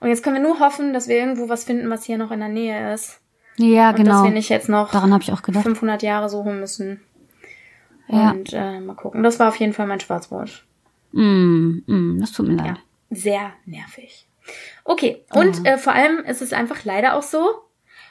[0.00, 2.40] Und jetzt können wir nur hoffen, dass wir irgendwo was finden, was hier noch in
[2.40, 3.20] der Nähe ist.
[3.56, 4.12] Ja, Und genau.
[4.12, 5.64] dass wir nicht jetzt noch Daran ich auch gedacht.
[5.64, 7.02] 500 Jahre suchen müssen.
[8.06, 8.30] Ja.
[8.30, 9.22] Und äh, mal gucken.
[9.22, 10.64] Das war auf jeden Fall mein Schwarzbrot.
[11.12, 12.66] Mm, mm, das tut mir leid.
[12.66, 12.76] Ja.
[13.10, 14.26] Sehr nervig.
[14.84, 15.24] Okay.
[15.30, 17.46] Und äh, vor allem ist es einfach leider auch so.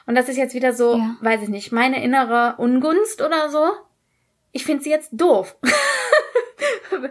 [0.08, 1.16] Und das ist jetzt wieder so, Ja.
[1.20, 3.64] weiß ich nicht, meine innere Ungunst oder so.
[4.52, 5.56] Ich finde sie jetzt doof.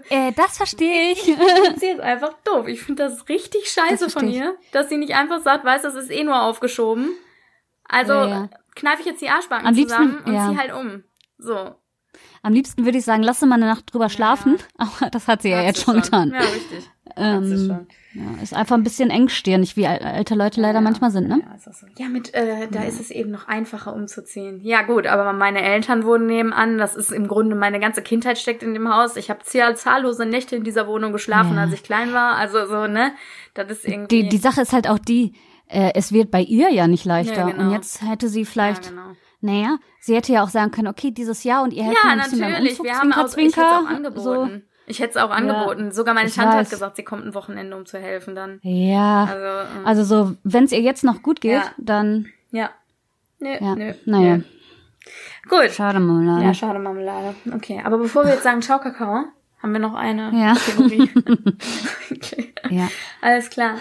[0.10, 1.22] Äh, das verstehe ich.
[1.22, 2.68] finde sie jetzt einfach doof.
[2.68, 4.36] Ich finde das richtig scheiße Das von ich.
[4.36, 7.12] ihr, dass sie nicht einfach sagt, weißt du, das ist eh nur aufgeschoben.
[7.88, 8.50] Also Ja, ja.
[8.76, 10.50] kneife ich jetzt die Arschbacken liebsten- zusammen und ja.
[10.52, 11.04] zieh halt um.
[11.38, 11.76] So.
[12.41, 14.58] Am liebsten würde ich sagen, lass sie mal eine Nacht drüber schlafen.
[14.78, 16.32] Aber das hat sie ja Hat jetzt sie schon getan.
[16.34, 16.89] Ja, richtig.
[17.16, 17.88] Hat sie Ähm, schon.
[18.18, 21.41] Ja, ist einfach ein bisschen engstirnig, wie al- alte Leute leider manchmal sind, ne?
[21.45, 21.86] Ja, ist auch so.
[21.97, 24.59] ja mit, äh, da ist es eben noch einfacher umzuziehen.
[24.63, 26.78] Ja gut, aber meine Eltern wohnen nebenan.
[26.78, 29.15] Das ist im Grunde meine ganze Kindheit steckt in dem Haus.
[29.18, 31.61] Ich habe zahl zahllose Nächte in dieser Wohnung geschlafen, Ja.
[31.61, 32.36] als ich klein war.
[32.36, 33.11] Also so ne,
[33.53, 34.24] das ist irgendwie.
[34.24, 35.34] Die, die Sache ist halt auch die,
[35.68, 37.41] äh, es wird bei ihr ja nicht leichter.
[37.47, 37.63] Ja, genau.
[37.65, 39.07] Und jetzt hätte sie vielleicht, ja, genau.
[39.41, 42.20] naja, sie hätte ja auch sagen können, okay, dieses Jahr und ihr mir Ja, ein
[42.20, 42.72] bisschen beim natürlich.
[42.80, 44.63] Umzug, Wir haben Zwinker, auch, ich auch angeboten.
[44.89, 45.91] Ich hätte es auch angeboten.
[45.91, 46.69] Sogar meine Tante hat weiß.
[46.69, 48.59] gesagt, sie kommt ein Wochenende, um zu helfen dann.
[48.63, 51.71] Ja, Also, ähm, also so, wenn es ihr jetzt noch gut geht, Ja.
[51.77, 52.69] dann ja.
[53.39, 53.93] Nö, Ja, nö.
[54.05, 54.38] naja.
[54.38, 54.43] Nö.
[55.49, 55.71] Gut.
[55.71, 56.45] Schade Marmelade.
[56.45, 57.35] Ja, schade Marmelade.
[57.53, 59.25] Okay, aber bevor wir jetzt sagen Ciao Kakao,
[59.61, 60.53] haben wir noch eine Ja.
[60.65, 61.09] Kategorie.
[62.11, 62.53] okay.
[62.69, 62.88] ja.
[63.21, 63.75] Alles klar.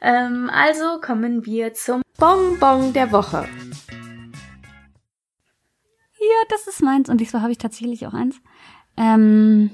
[0.00, 3.48] Ähm, also kommen wir zum Bonbon der Woche.
[6.20, 8.36] Ja, das ist meins und diesmal habe ich tatsächlich auch eins.
[8.96, 9.70] Ähm,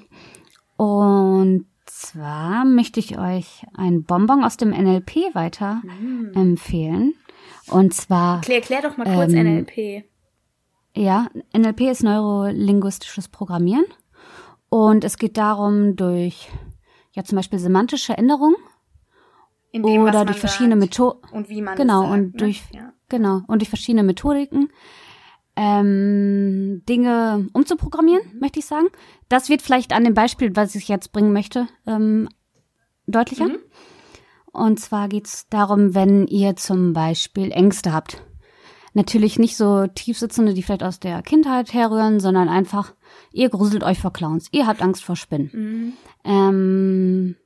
[0.77, 5.83] und zwar möchte ich euch ein Bonbon aus dem NLP weiter
[6.35, 7.15] empfehlen.
[7.69, 10.05] Und zwar, Klär, klär doch mal kurz Ähm, NLP.
[10.95, 13.85] ja, NLP ist neurolinguistisches Programmieren.
[14.69, 16.49] Und es geht darum, durch,
[17.13, 18.57] ja, zum Beispiel semantische Änderungen
[19.73, 21.21] dem, oder durch verschiedene Methoden.
[21.33, 22.39] Und wie man Genau, sagt, und ne?
[22.39, 22.93] durch, Ja.
[23.09, 24.71] genau, und durch verschiedene Methodiken
[25.57, 28.89] ähm, Dinge umzuprogrammieren, möchte ich sagen.
[29.29, 32.29] Das wird vielleicht an dem Beispiel, was ich jetzt bringen möchte, ähm,
[33.07, 33.49] deutlicher.
[33.49, 33.59] Mhm.
[34.53, 38.23] Und zwar geht's darum, wenn ihr zum Beispiel Ängste habt.
[38.93, 42.95] Natürlich nicht so tiefsitzende, die vielleicht aus der Kindheit herrühren, sondern einfach,
[43.33, 45.51] ihr gruselt euch vor Clowns, ihr habt Angst vor Spinnen.
[45.53, 45.93] Mhm.
[46.25, 47.37] Ähm,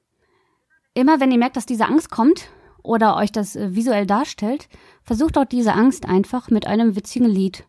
[0.93, 2.51] immer wenn ihr merkt, dass diese Angst kommt
[2.83, 4.69] oder euch das äh, visuell darstellt,
[5.03, 7.65] versucht auch diese Angst einfach mit einem witzigen Lied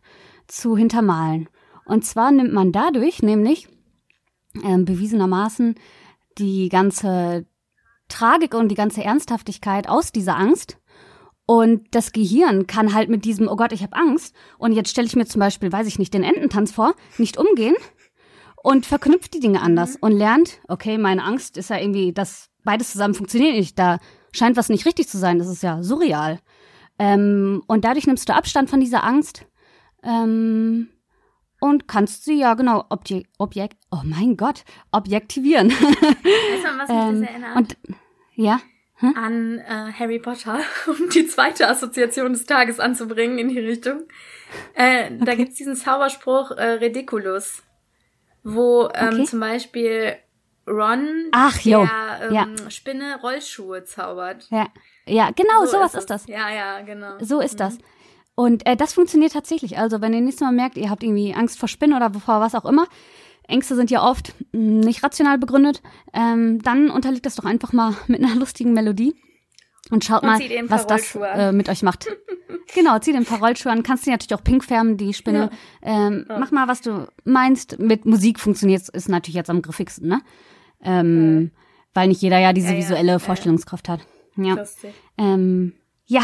[0.50, 1.48] zu hintermalen.
[1.84, 3.68] Und zwar nimmt man dadurch nämlich
[4.64, 5.74] ähm, bewiesenermaßen
[6.38, 7.46] die ganze
[8.08, 10.78] Tragik und die ganze Ernsthaftigkeit aus dieser Angst.
[11.46, 14.34] Und das Gehirn kann halt mit diesem, oh Gott, ich habe Angst.
[14.58, 17.74] Und jetzt stelle ich mir zum Beispiel, weiß ich nicht, den Ententanz vor, nicht umgehen
[18.62, 22.92] und verknüpft die Dinge anders und lernt, okay, meine Angst ist ja irgendwie, dass beides
[22.92, 23.78] zusammen funktioniert nicht.
[23.78, 23.98] Da
[24.32, 25.38] scheint was nicht richtig zu sein.
[25.38, 26.38] Das ist ja surreal.
[26.98, 29.46] Ähm, und dadurch nimmst du Abstand von dieser Angst
[30.02, 30.88] ähm,
[31.60, 35.70] und kannst sie ja genau Objekt, Objekt, oh mein Gott, objektivieren.
[35.70, 37.56] Weißt du, was mich ähm, das erinnert?
[37.56, 37.76] und
[38.34, 38.60] ja,
[39.14, 44.02] an äh, Harry Potter, um die zweite Assoziation des Tages anzubringen in die Richtung.
[44.74, 47.62] Äh, Da gibt's diesen Zauberspruch äh, Ridiculous,
[48.42, 49.24] wo ähm, Okay.
[49.24, 50.16] zum Beispiel
[50.66, 51.88] Ron Ach, der
[52.28, 52.46] ähm, ja.
[52.70, 54.46] Spinne Rollschuhe zaubert.
[54.50, 54.66] ja,
[55.06, 56.00] ja, genau, So sowas es.
[56.00, 56.26] ist das.
[56.26, 57.16] Ja, ja, genau.
[57.20, 57.78] So ist das.
[58.40, 59.76] Und äh, das funktioniert tatsächlich.
[59.76, 62.54] Also wenn ihr nächstes Mal merkt, ihr habt irgendwie Angst vor Spinnen oder vor was
[62.54, 62.86] auch immer,
[63.46, 65.82] Ängste sind ja oft mh, nicht rational begründet,
[66.14, 69.14] ähm, dann unterliegt das doch einfach mal mit einer lustigen Melodie
[69.90, 72.06] und schaut Und mal, was das äh, mit euch macht.
[72.74, 75.50] genau, zieht ein paar Rollschuhe an, kannst du natürlich auch pink färben, die Spinne.
[75.82, 77.78] Ähm, Mach mal, was du meinst.
[77.78, 80.22] Mit Musik funktioniert ist natürlich jetzt am griffigsten, ne?
[80.82, 81.50] Ähm,
[81.92, 83.18] Weil nicht jeder ja diese Ja, ja, visuelle ja, ja.
[83.18, 84.00] Vorstellungskraft hat.
[84.36, 84.64] Ja.
[85.18, 85.74] Ähm,
[86.06, 86.22] ja,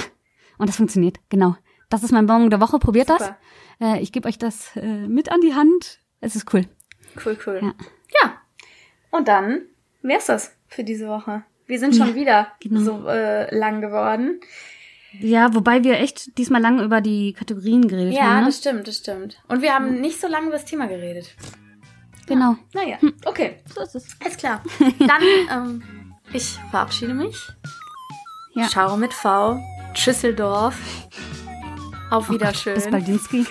[0.57, 1.57] und das funktioniert, genau.
[1.89, 2.79] Das ist mein Bonbon der Woche.
[2.79, 3.37] Probiert Super.
[3.81, 3.89] das.
[3.89, 6.01] Äh, ich gebe euch das äh, mit an die Hand.
[6.21, 6.63] Es ist cool.
[7.25, 7.61] Cool, cool.
[7.63, 7.75] Ja.
[8.23, 8.35] Ja.
[9.11, 9.63] Und dann
[10.03, 11.45] wär's das für diese Woche.
[11.67, 12.81] Wir sind schon wieder genau.
[12.81, 14.41] so äh, lang geworden.
[15.21, 18.41] Ja, wobei wir echt diesmal lange über die Kategorien geredet Ja, haben.
[18.41, 18.47] Ne?
[18.47, 19.39] das stimmt, das stimmt.
[19.49, 21.35] Und wir haben nicht so lange über das Thema geredet.
[22.27, 22.57] Genau.
[22.75, 23.59] Naja, okay.
[23.75, 24.17] So ist es.
[24.23, 24.63] Alles klar.
[24.99, 25.83] Dann, ähm,
[26.33, 27.37] ich verabschiede mich.
[28.55, 28.69] Ja.
[28.69, 29.59] Ciao mit V.
[29.95, 30.77] Tschüsseldorf.
[32.11, 32.75] Auf Wiederschön.
[32.75, 33.47] Bis Baldinski.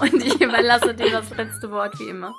[0.00, 2.34] Und ich überlasse dir das letzte Wort wie immer.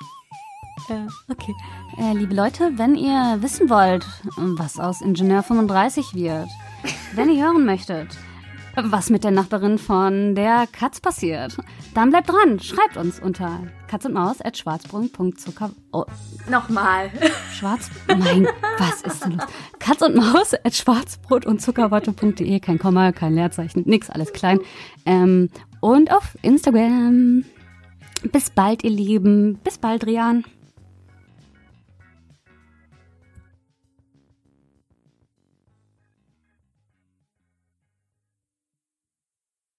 [0.89, 1.53] Äh, okay.
[1.99, 4.05] Äh, liebe Leute, wenn ihr wissen wollt,
[4.35, 6.47] was aus Ingenieur 35 wird,
[7.13, 8.07] wenn ihr hören möchtet,
[8.83, 11.57] was mit der Nachbarin von der Katz passiert,
[11.93, 12.59] dann bleibt dran.
[12.59, 15.71] Schreibt uns unter katzundmaus.schwarzbrunn.zucker...
[15.91, 16.05] Oh,
[16.49, 17.09] Nochmal.
[17.53, 17.89] Schwarz...
[18.07, 18.47] Mein,
[18.77, 19.47] was ist denn los?
[19.79, 22.59] Katz und Maus at schwarzbrot und Zuckerwatte.de.
[22.59, 24.59] Kein Komma, kein Leerzeichen, nix, alles klein.
[25.05, 25.49] Ähm,
[25.79, 27.45] und auf Instagram.
[28.31, 29.59] Bis bald, ihr Lieben.
[29.63, 30.43] Bis bald, Rian.